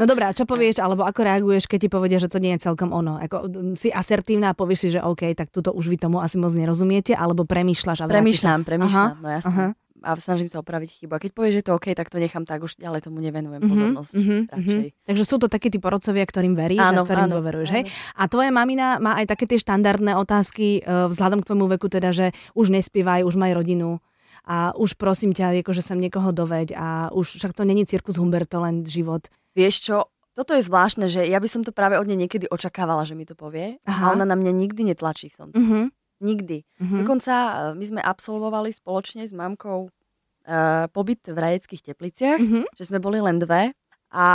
No 0.00 0.08
dobrá, 0.08 0.32
čo 0.32 0.48
povieš, 0.48 0.80
alebo 0.80 1.04
ako 1.04 1.20
reaguješ, 1.22 1.68
keď 1.68 1.78
ti 1.86 1.88
povedia, 1.92 2.18
že 2.18 2.26
to 2.30 2.40
nie 2.40 2.56
je 2.56 2.64
celkom 2.64 2.90
ono? 2.90 3.20
Ako, 3.20 3.46
si 3.76 3.92
asertívna 3.92 4.52
a 4.52 4.56
povieš 4.56 4.78
si, 4.78 4.88
že 4.94 5.00
OK, 5.04 5.22
tak 5.42 5.50
tuto 5.50 5.70
už 5.70 5.86
vy 5.86 5.98
tomu 5.98 6.18
asi 6.18 6.36
moc 6.36 6.50
nerozumiete, 6.52 7.12
alebo 7.12 7.42
premýšľaš 7.42 7.98
a 7.98 8.06
vrátiš 8.06 8.38
Premýšľam, 8.38 8.60
sa? 8.60 8.66
premýšľam, 8.66 9.08
Aha, 9.08 9.18
no 9.18 9.28
jasné. 9.28 9.50
aha. 9.50 9.66
A 10.02 10.18
snažím 10.18 10.46
sa 10.46 10.58
opraviť 10.58 10.98
chybu. 10.98 11.14
A 11.14 11.18
keď 11.18 11.30
povieš, 11.30 11.52
že 11.52 11.58
je 11.58 11.66
to 11.68 11.76
OK, 11.76 11.86
tak 11.92 12.10
to 12.10 12.18
nechám 12.18 12.42
tak, 12.42 12.58
už 12.58 12.74
ďalej 12.76 13.06
tomu 13.06 13.18
nevenujem 13.18 13.58
Mhm, 13.58 13.70
pozornosť. 13.70 14.14
mhm, 14.16 14.38
radšej. 14.50 14.86
mhm. 14.88 14.98
Takže 15.04 15.22
sú 15.22 15.36
to 15.38 15.46
takí 15.46 15.68
tí 15.68 15.78
porodcovia, 15.78 16.22
ktorým 16.22 16.54
veríš 16.54 16.82
a 16.82 16.90
Áno, 16.90 17.02
ktorým 17.04 17.26
áno, 17.26 17.34
dôveruješ, 17.38 17.68
áno. 17.68 17.76
hej? 17.76 17.84
A 18.12 18.26
tvoja 18.26 18.50
mamina 18.50 18.98
má 18.98 19.14
aj 19.16 19.30
také 19.30 19.46
tie 19.46 19.58
štandardné 19.58 20.14
otázky 20.16 20.66
e, 20.78 21.06
vzhľadom 21.06 21.38
k 21.38 21.46
tvojmu 21.46 21.66
veku, 21.78 21.86
teda, 21.86 22.10
že 22.10 22.26
už 22.52 22.70
nespievaj, 22.72 23.22
už 23.22 23.38
maj 23.38 23.54
rodinu 23.54 24.02
a 24.42 24.74
už 24.74 24.98
prosím 24.98 25.30
ťa, 25.30 25.62
akože 25.62 25.78
sem 25.80 25.94
niekoho 25.96 26.34
doveď 26.34 26.74
a 26.74 26.86
už 27.14 27.38
však 27.38 27.54
to 27.54 27.62
není 27.62 27.86
cirkus 27.86 28.18
Humberto, 28.18 28.58
len 28.58 28.82
život. 28.82 29.30
Vieš 29.54 29.74
čo, 29.86 29.96
toto 30.32 30.56
je 30.56 30.64
zvláštne, 30.64 31.06
že 31.12 31.28
ja 31.28 31.36
by 31.36 31.48
som 31.48 31.62
to 31.62 31.76
práve 31.76 32.00
od 32.00 32.08
nej 32.08 32.16
niekedy 32.16 32.48
očakávala, 32.48 33.04
že 33.04 33.12
mi 33.12 33.28
to 33.28 33.36
povie. 33.36 33.76
Aha. 33.84 34.12
A 34.12 34.12
ona 34.16 34.24
na 34.24 34.36
mňa 34.36 34.52
nikdy 34.52 34.88
netlačí 34.88 35.28
v 35.28 35.36
tomto. 35.36 35.56
Uh-huh. 35.60 35.84
Nikdy. 36.24 36.64
Uh-huh. 36.80 36.98
Dokonca 37.04 37.34
e, 37.34 37.52
my 37.76 37.84
sme 37.84 38.00
absolvovali 38.00 38.72
spoločne 38.72 39.28
s 39.28 39.36
mamkou 39.36 39.92
uh, 39.92 40.86
pobyt 40.88 41.20
v 41.28 41.36
rajeckých 41.36 41.92
tepliciach, 41.92 42.40
Uh-huh. 42.40 42.64
že 42.72 42.88
sme 42.88 42.98
boli 42.98 43.20
len 43.20 43.36
dve. 43.36 43.76
A 44.12 44.28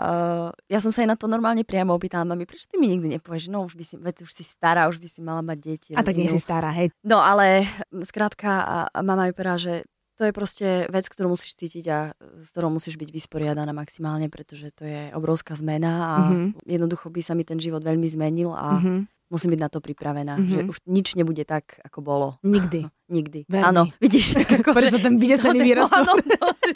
uh, 0.00 0.48
ja 0.72 0.80
som 0.80 0.88
sa 0.88 1.04
aj 1.04 1.08
na 1.12 1.16
to 1.20 1.28
normálne 1.28 1.60
priamo 1.60 1.92
opýtala, 1.92 2.24
mami, 2.24 2.48
prečo 2.48 2.64
ty 2.64 2.80
mi 2.80 2.88
nikdy 2.88 3.20
nepovieš, 3.20 3.52
no 3.52 3.68
už 3.68 3.76
by 3.76 3.84
si, 3.84 3.94
veď 4.00 4.24
už 4.24 4.32
si 4.32 4.40
stará, 4.40 4.88
už 4.88 4.96
by 4.96 5.04
si 5.04 5.20
mala 5.20 5.44
mať 5.44 5.58
deti. 5.60 5.90
A 5.92 6.00
tak 6.00 6.16
nie 6.16 6.32
rodinu." 6.32 6.40
si 6.40 6.40
stará, 6.40 6.72
hej. 6.72 6.88
No 7.04 7.20
ale 7.20 7.68
skrátka 8.08 8.64
a, 8.64 8.76
a 8.88 8.98
mama 9.04 9.28
mi 9.28 9.36
povedala, 9.36 9.60
že 9.60 9.74
to 10.18 10.26
je 10.26 10.32
proste 10.34 10.66
vec, 10.90 11.06
ktorú 11.06 11.30
musíš 11.30 11.54
cítiť 11.54 11.84
a 11.88 11.98
s 12.42 12.50
ktorou 12.50 12.74
musíš 12.74 12.98
byť 12.98 13.08
vysporiadaná 13.08 13.70
maximálne, 13.70 14.26
pretože 14.26 14.74
to 14.74 14.82
je 14.82 15.14
obrovská 15.14 15.54
zmena 15.54 15.94
a 16.04 16.16
Mhm. 16.26 16.66
jednoducho 16.66 17.06
by 17.08 17.22
sa 17.22 17.38
mi 17.38 17.46
ten 17.46 17.56
život 17.56 17.86
veľmi 17.86 18.08
zmenil 18.10 18.50
a 18.50 18.82
Uh-huh. 18.82 19.06
Musím 19.28 19.52
byť 19.52 19.60
na 19.60 19.68
to 19.68 19.78
pripravená, 19.78 20.34
Mhm. 20.36 20.48
že 20.48 20.58
už 20.66 20.76
nič 20.84 21.14
nebude 21.14 21.44
tak, 21.44 21.80
ako 21.82 22.00
bolo. 22.00 22.26
Nikdy. 22.42 22.88
Nikdy. 23.08 23.48
Veľmi. 23.48 23.64
Áno, 23.64 23.88
vidíš, 23.96 24.36
ako... 24.44 24.72
Preto 24.72 24.96
sa 24.96 25.00
ten 25.00 25.16
vydesený 25.16 25.58
výraz. 25.62 25.88
Áno, 25.90 26.12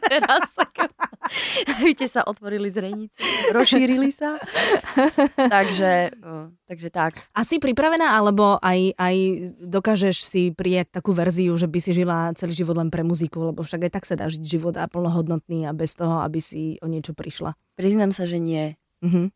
teraz 0.01 0.49
ako... 0.55 0.89
Víte, 1.85 2.05
sa 2.07 2.25
otvorili 2.25 2.69
zrenice, 2.69 3.17
rozšírili 3.51 4.11
sa. 4.11 4.37
takže, 5.37 6.13
takže 6.65 6.89
tak. 6.89 7.21
A 7.31 7.41
si 7.43 7.57
pripravená, 7.57 8.13
alebo 8.13 8.57
aj, 8.59 8.97
aj 8.97 9.17
dokážeš 9.61 10.17
si 10.23 10.43
prijať 10.51 10.91
takú 10.91 11.13
verziu, 11.13 11.53
že 11.55 11.67
by 11.67 11.79
si 11.79 11.93
žila 11.93 12.33
celý 12.35 12.53
život 12.55 12.75
len 12.75 12.89
pre 12.89 13.03
muziku, 13.03 13.49
lebo 13.49 13.61
však 13.61 13.87
aj 13.87 13.93
tak 13.93 14.05
sa 14.05 14.15
dá 14.15 14.27
žiť 14.27 14.43
život 14.43 14.75
a 14.75 14.85
plnohodnotný 14.85 15.65
a 15.65 15.73
bez 15.73 15.93
toho, 15.93 16.21
aby 16.21 16.39
si 16.39 16.77
o 16.81 16.87
niečo 16.87 17.13
prišla. 17.13 17.55
Priznám 17.75 18.11
sa, 18.11 18.25
že 18.25 18.37
nie. 18.37 18.77
Mhm. 19.01 19.33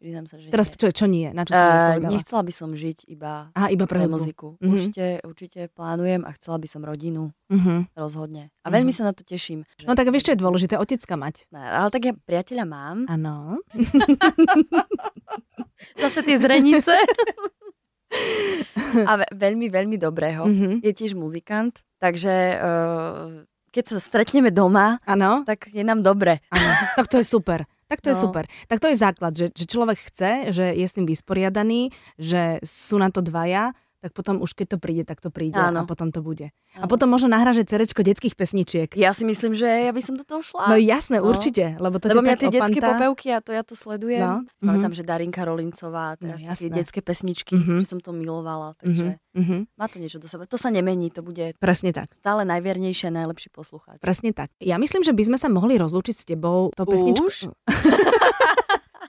Priznám 0.00 0.24
sa, 0.24 0.34
že 0.34 0.48
Teraz 0.48 0.66
nie. 0.66 0.74
čo, 0.74 0.86
čo 0.90 1.04
nie? 1.04 1.28
Na 1.28 1.44
čo 1.44 1.52
odpovedala? 1.52 2.08
nechcela 2.08 2.40
by 2.40 2.52
som 2.54 2.72
žiť 2.72 2.98
iba 3.06 3.52
Aha, 3.52 3.68
iba 3.68 3.84
pre, 3.84 4.00
pre 4.00 4.08
muziku. 4.08 4.56
Mhm. 4.56 4.64
Určite, 4.66 5.04
určite 5.22 5.60
plánujem 5.68 6.24
a 6.24 6.32
chcela 6.32 6.56
by 6.56 6.64
som 6.66 6.80
rodinu, 6.80 7.28
Mhm. 7.46 7.92
rozhodne. 7.94 8.48
A 8.58 8.68
veľmi 8.70 8.90
sa 8.90 9.04
na 9.04 9.12
to 9.12 9.20
teším. 9.22 9.68
že- 9.74 9.84
No 9.84 9.92
tak 9.92 10.08
vieš, 10.08 10.24
čo 10.24 10.32
je 10.32 10.40
dôležité? 10.40 10.74
Otecka 10.74 11.14
mať. 11.14 11.44
Ne, 11.50 11.60
Ale 11.60 11.88
tak 11.88 12.02
ja 12.02 12.16
priateľa 12.16 12.64
mám. 12.64 12.96
Áno. 13.06 13.60
Zase 15.96 16.20
tie 16.22 16.36
zrenice. 16.36 16.92
a 19.02 19.12
ve- 19.16 19.30
veľmi, 19.30 19.68
veľmi 19.68 19.96
dobrého. 19.96 20.42
Mhm. 20.44 20.80
Je 20.80 20.92
tiež 20.92 21.12
muzikant, 21.12 21.70
takže 21.98 22.34
uh, 22.56 23.44
keď 23.70 23.84
sa 23.86 23.98
stretneme 23.98 24.50
doma, 24.50 24.98
Áno. 25.04 25.44
tak 25.44 25.68
je 25.68 25.80
nám 25.80 26.00
dobre. 26.00 26.42
Áno. 26.48 26.70
Tak 26.96 27.06
to 27.06 27.16
je 27.16 27.26
super. 27.26 27.68
Tak 27.90 28.00
to 28.00 28.14
je 28.14 28.16
No. 28.16 28.22
super. 28.30 28.46
Tak 28.70 28.78
to 28.78 28.86
je 28.86 28.96
základ, 28.96 29.32
že, 29.34 29.50
že 29.50 29.66
človek 29.66 29.98
chce, 29.98 30.54
že 30.54 30.70
je 30.70 30.86
s 30.86 30.94
tým 30.94 31.10
vysporiadaný, 31.10 31.90
že 32.14 32.62
sú 32.62 33.02
na 33.02 33.10
to 33.10 33.18
dvaja, 33.18 33.74
tak 34.00 34.10
potom 34.10 34.40
už 34.40 34.52
keď 34.52 34.66
to 34.66 34.78
príde, 34.78 35.04
tak 35.04 35.20
to 35.20 35.28
príde 35.28 35.54
a 35.54 35.68
Áno. 35.68 35.84
potom 35.84 36.08
to 36.08 36.20
bude. 36.20 36.48
A 36.72 36.82
Áno. 36.82 36.88
potom 36.88 37.06
možno 37.06 37.28
nahráže 37.28 37.62
cerečko 37.62 38.00
detských 38.00 38.32
pesničiek. 38.32 38.88
Ja 38.94 39.12
si 39.12 39.22
myslím, 39.22 39.52
že 39.52 39.68
ja 39.68 39.92
by 39.92 40.00
som 40.00 40.16
do 40.16 40.24
toho 40.24 40.40
šla. 40.40 40.66
No 40.66 40.76
jasné, 40.76 41.18
No. 41.18 41.28
určite, 41.28 41.76
lebo 41.76 41.96
to 41.96 42.08
Lebo 42.08 42.20
mňa 42.20 42.36
tie 42.36 42.48
detské 42.50 42.80
opantá. 42.80 42.96
popevky, 42.96 43.28
a 43.28 43.38
to 43.38 43.50
ja 43.50 43.60
to 43.60 43.72
sledujem. 43.72 44.20
No, 44.20 44.36
No. 44.58 44.70
Pamätám, 44.70 44.88
mhm. 44.88 44.96
že 44.96 45.04
Darinka 45.04 45.42
Rolincová, 45.42 46.06
No, 46.12 46.20
teraz 46.22 46.40
jasné. 46.40 46.56
tie 46.58 46.70
detské 46.72 47.00
pesničky, 47.00 47.54
Mhm. 47.54 47.74
že 47.78 47.88
som 47.88 48.00
to 48.00 48.10
milovala, 48.10 48.72
takže 48.76 49.20
Mhm, 49.30 49.36
mhm. 49.36 49.58
má 49.74 49.84
to 49.84 49.96
niečo 49.96 50.16
do 50.16 50.26
seba. 50.26 50.44
To 50.44 50.56
sa 50.56 50.68
nemení, 50.68 51.08
to 51.08 51.20
bude 51.20 51.52
Presne 51.56 51.92
tak. 51.92 52.08
stále 52.16 52.42
najviernejšie 52.42 53.08
a 53.08 53.16
najlepší 53.20 53.50
poslucháč. 53.50 54.00
Presne 54.00 54.32
tak. 54.32 54.48
Ja 54.58 54.76
myslím, 54.76 55.02
že 55.02 55.12
by 55.12 55.22
sme 55.26 55.36
sa 55.36 55.46
mohli 55.46 55.76
rozlúčiť 55.76 56.14
s 56.14 56.24
tebou 56.24 56.72
tou 56.72 56.88
Už? 56.88 57.52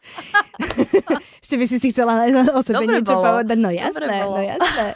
Ešte 1.52 1.60
by 1.60 1.68
si 1.68 1.78
si 1.84 1.88
chcela 1.92 2.24
o 2.56 2.64
sebe 2.64 2.88
Dobre 2.88 3.04
niečo 3.04 3.20
bolo. 3.20 3.28
povedať. 3.28 3.58
No 3.60 3.70
jasné, 3.76 4.16
no 4.24 4.40
jasné. 4.40 4.88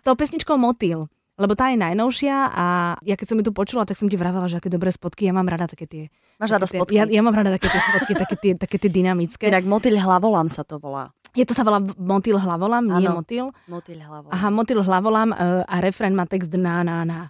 Tou 0.00 0.16
pesničkou 0.16 0.56
Motýl. 0.56 1.04
Lebo 1.36 1.52
tá 1.52 1.68
je 1.68 1.76
najnovšia 1.76 2.48
a 2.48 2.64
ja 3.04 3.12
keď 3.12 3.26
som 3.28 3.36
ju 3.36 3.44
tu 3.44 3.52
počula, 3.52 3.84
tak 3.84 4.00
som 4.00 4.08
ti 4.08 4.16
vravela, 4.16 4.48
že 4.48 4.56
aké 4.56 4.72
dobré 4.72 4.88
spotky. 4.88 5.28
Ja 5.28 5.36
mám 5.36 5.44
rada 5.44 5.68
také 5.68 5.84
tie... 5.84 6.02
Máš 6.40 6.56
rada 6.56 6.64
tie- 6.64 6.80
spotky? 6.80 6.96
Ja, 6.96 7.04
ja 7.04 7.20
mám 7.20 7.36
rada 7.36 7.52
také 7.60 7.68
tie 7.68 7.82
spotky, 7.92 8.12
také 8.16 8.34
tie, 8.40 8.52
také 8.56 8.76
tie 8.80 8.88
dynamické. 8.88 9.52
Inak 9.52 9.68
motýľ 9.68 10.00
hlavolám 10.00 10.48
sa 10.48 10.64
to 10.64 10.80
volá. 10.80 11.12
Je 11.36 11.44
to 11.44 11.52
sa 11.52 11.60
volá 11.60 11.84
Motýl 12.00 12.40
hlavolam, 12.40 12.88
nie 12.88 13.04
Áno. 13.04 13.20
Motýl. 13.20 13.52
Hlavolám. 13.68 14.32
Aha, 14.32 14.48
Motýl 14.48 14.80
hlavolam 14.80 15.28
e, 15.30 15.36
a 15.68 15.76
refrén 15.84 16.16
má 16.16 16.24
text 16.24 16.48
na, 16.56 16.80
na, 16.80 17.04
na. 17.04 17.28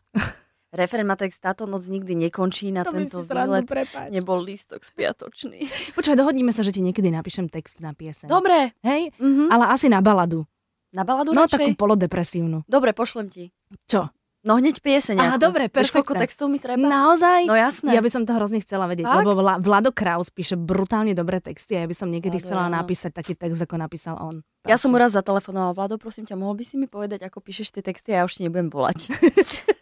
Referent 0.69 1.05
ma 1.05 1.17
text, 1.17 1.41
táto 1.41 1.65
noc 1.65 1.81
nikdy 1.85 2.13
nekončí 2.19 2.69
na 2.69 2.85
Robím 2.85 3.09
tento 3.09 3.25
výlet. 3.25 3.65
prepáč. 3.65 4.13
Nebol 4.13 4.45
lístok 4.45 4.85
spiatočný. 4.85 5.65
Počúvaj, 5.97 6.19
dohodníme 6.19 6.53
sa, 6.53 6.61
že 6.61 6.71
ti 6.71 6.85
niekedy 6.85 7.09
napíšem 7.09 7.49
text 7.49 7.81
na 7.81 7.91
pieseň. 7.91 8.29
Dobre. 8.29 8.77
Hej? 8.83 9.17
Mhm. 9.17 9.49
Ale 9.49 9.65
asi 9.69 9.89
na 9.89 9.99
baladu. 9.99 10.45
Na 10.89 11.05
baladu 11.05 11.33
No 11.33 11.45
takú 11.45 11.69
radšej? 11.69 11.77
polodepresívnu. 11.77 12.65
Dobre, 12.65 12.93
pošlem 12.93 13.29
ti. 13.29 13.49
Čo? 13.85 14.13
No 14.39 14.55
hneď 14.55 14.81
pieseň. 14.81 15.19
Aha, 15.19 15.37
dobre, 15.37 15.67
Vieš, 15.67 15.91
koľko 15.91 16.15
textov 16.15 16.47
mi 16.47 16.57
treba? 16.57 16.81
Naozaj? 16.81 17.45
No 17.45 17.53
jasné. 17.53 17.91
Ja 17.91 18.01
by 18.01 18.09
som 18.09 18.23
toho 18.23 18.39
hrozne 18.39 18.63
chcela 18.63 18.87
vedieť, 18.87 19.05
Fakt? 19.05 19.21
lebo 19.21 19.35
Vla, 19.35 19.59
Vlado 19.59 19.91
Kraus 19.91 20.31
píše 20.31 20.55
brutálne 20.55 21.11
dobré 21.11 21.43
texty 21.43 21.75
a 21.75 21.83
ja 21.83 21.89
by 21.89 21.93
som 21.93 22.07
niekedy 22.07 22.39
Vlado, 22.39 22.47
chcela 22.47 22.65
áno. 22.65 22.79
napísať 22.79 23.13
taký 23.13 23.35
text, 23.35 23.59
ako 23.59 23.77
napísal 23.77 24.15
on. 24.17 24.41
Ja 24.63 24.79
som 24.79 24.95
mu 24.95 24.97
raz 24.97 25.13
zatelefonovala, 25.13 25.75
Vlado, 25.75 25.99
prosím 25.99 26.23
ťa, 26.23 26.39
mohol 26.39 26.55
by 26.55 26.65
si 26.65 26.79
mi 26.79 26.87
povedať, 26.87 27.27
ako 27.27 27.41
píšeš 27.41 27.73
tie 27.73 27.83
texty 27.83 28.15
a 28.15 28.23
ja 28.23 28.25
už 28.25 28.39
ti 28.39 28.47
nebudem 28.47 28.71
volať. 28.71 29.11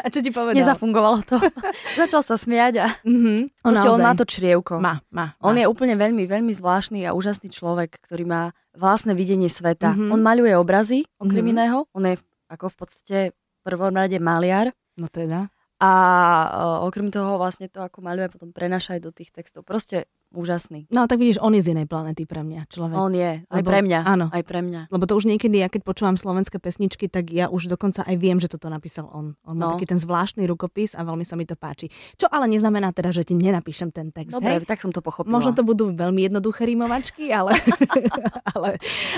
A 0.00 0.08
čo 0.08 0.18
ti 0.18 0.30
povedal? 0.30 0.56
Nezafungovalo 0.56 1.22
to. 1.22 1.36
Začal 2.00 2.20
sa 2.20 2.34
smiať 2.34 2.74
a 2.80 2.86
Mhm. 3.04 3.62
On, 3.62 3.70
proste 3.70 3.88
on 3.88 4.00
má 4.00 4.12
to 4.12 4.24
črievko. 4.24 4.78
Má, 4.78 5.04
má. 5.08 5.36
On 5.38 5.52
má. 5.52 5.60
je 5.60 5.66
úplne 5.66 5.94
veľmi, 5.94 6.24
veľmi 6.24 6.50
zvláštny 6.50 7.04
a 7.04 7.12
úžasný 7.12 7.48
človek, 7.48 8.00
ktorý 8.00 8.24
má 8.24 8.42
vlastné 8.72 9.12
videnie 9.12 9.46
sveta. 9.46 9.92
Mhm. 9.92 10.10
On 10.10 10.20
maľuje 10.20 10.54
obrazy, 10.54 11.06
okrem 11.16 11.44
Mhm. 11.44 11.52
iného. 11.52 11.78
On 11.92 12.02
je 12.02 12.18
ako 12.48 12.66
v 12.66 12.76
podstate 12.76 13.16
v 13.30 13.60
prvom 13.62 13.92
rade 13.92 14.18
maliar. 14.18 14.72
No 14.96 15.06
teda. 15.06 15.48
A 15.78 15.90
uh, 16.80 16.86
okrem 16.86 17.10
toho 17.10 17.36
vlastne 17.36 17.66
to, 17.66 17.82
ako 17.82 18.00
maľuje, 18.00 18.30
potom 18.30 18.50
prenáša 18.50 18.96
aj 18.96 19.02
do 19.02 19.10
tých 19.10 19.28
textov. 19.30 19.62
Proste 19.62 20.06
úžasný. 20.34 20.90
No 20.90 21.06
tak 21.06 21.16
vidíš, 21.16 21.38
on 21.38 21.52
je 21.52 21.62
z 21.62 21.72
inej 21.72 21.86
planety 21.86 22.24
pre 22.24 22.42
mňa, 22.42 22.66
človek. 22.66 22.94
On 22.94 23.10
je. 23.10 23.40
Aj 23.40 23.54
Lebo- 23.54 23.70
pre 23.70 23.80
mňa. 23.80 24.00
áno. 24.04 24.26
Aj 24.28 24.42
pre 24.42 24.60
mňa. 24.60 24.90
Lebo 24.90 25.04
to 25.04 25.14
už 25.14 25.24
niekedy, 25.24 25.56
ja 25.56 25.68
keď 25.68 25.82
počúvam 25.82 26.14
slovenské 26.14 26.58
pesničky, 26.58 27.06
tak 27.06 27.30
ja 27.30 27.46
už 27.46 27.66
dokonca 27.66 28.02
aj 28.02 28.14
viem, 28.14 28.36
že 28.36 28.46
toto 28.46 28.66
napísal 28.66 29.06
on. 29.08 29.38
On 29.42 29.54
má 29.54 29.64
No. 29.64 29.72
taký 29.72 29.86
ten 29.86 29.96
zvláštny 29.96 30.44
rukopis 30.44 30.92
a 30.92 31.00
veľmi 31.00 31.22
sa 31.22 31.34
mi 31.34 31.42
to 31.42 31.54
páči. 31.54 31.88
Čo 32.14 32.26
ale 32.26 32.44
neznamená 32.46 32.90
teda, 32.90 33.08
že 33.10 33.22
ti 33.22 33.32
nenapíšem 33.32 33.88
ten 33.88 34.10
text. 34.10 34.30
Dobre, 34.30 34.58
hej? 34.58 34.64
tak 34.64 34.78
som 34.78 34.90
to 34.90 34.98
pochopila. 34.98 35.30
Možno 35.32 35.52
to 35.52 35.62
budú 35.62 35.88
veľmi 35.88 36.24
jednoduché 36.24 36.64
rímovačky, 36.64 37.30
ale, 37.30 37.54
ale, 38.54 38.76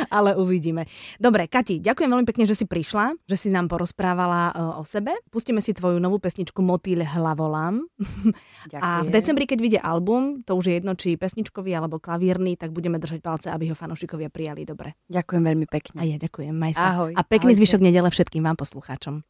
ale 0.09 0.31
uvidíme. 0.35 0.85
Dobre, 1.17 1.47
Kati, 1.47 1.79
ďakujem 1.79 2.09
veľmi 2.09 2.27
pekne, 2.27 2.45
že 2.45 2.55
si 2.55 2.65
prišla, 2.65 3.17
že 3.25 3.37
si 3.37 3.49
nám 3.49 3.67
porozprávala 3.67 4.43
e, 4.49 4.53
o 4.75 4.85
sebe. 4.85 5.15
Pustíme 5.29 5.59
si 5.59 5.73
tvoju 5.73 5.97
novú 5.97 6.19
pesničku 6.19 6.61
Motýl 6.61 7.03
hlavolám. 7.03 7.87
Ďakujem. 8.67 8.83
A 8.85 9.03
v 9.03 9.11
decembri, 9.11 9.45
keď 9.45 9.59
vyjde 9.59 9.81
album, 9.81 10.43
to 10.43 10.53
už 10.53 10.65
je 10.65 10.75
jedno, 10.75 10.93
či 10.93 11.06
či 11.07 11.15
pesničkový 11.15 11.71
alebo 11.79 12.03
klavírny, 12.03 12.59
tak 12.59 12.75
budeme 12.75 12.99
držať 12.99 13.23
palce, 13.23 13.47
aby 13.55 13.71
ho 13.71 13.79
fanúšikovia 13.79 14.27
prijali 14.27 14.67
dobre. 14.67 14.99
Ďakujem 15.07 15.43
veľmi 15.47 15.67
pekne. 15.71 16.03
A 16.03 16.03
ja 16.03 16.19
ďakujem, 16.19 16.51
maj 16.51 16.75
sa. 16.75 16.99
Ahoj. 16.99 17.15
A 17.15 17.23
pekný 17.23 17.55
Ahojte. 17.55 17.63
zvyšok 17.63 17.81
nedele 17.87 18.11
všetkým 18.11 18.43
vám 18.43 18.59
poslucháčom. 18.59 19.23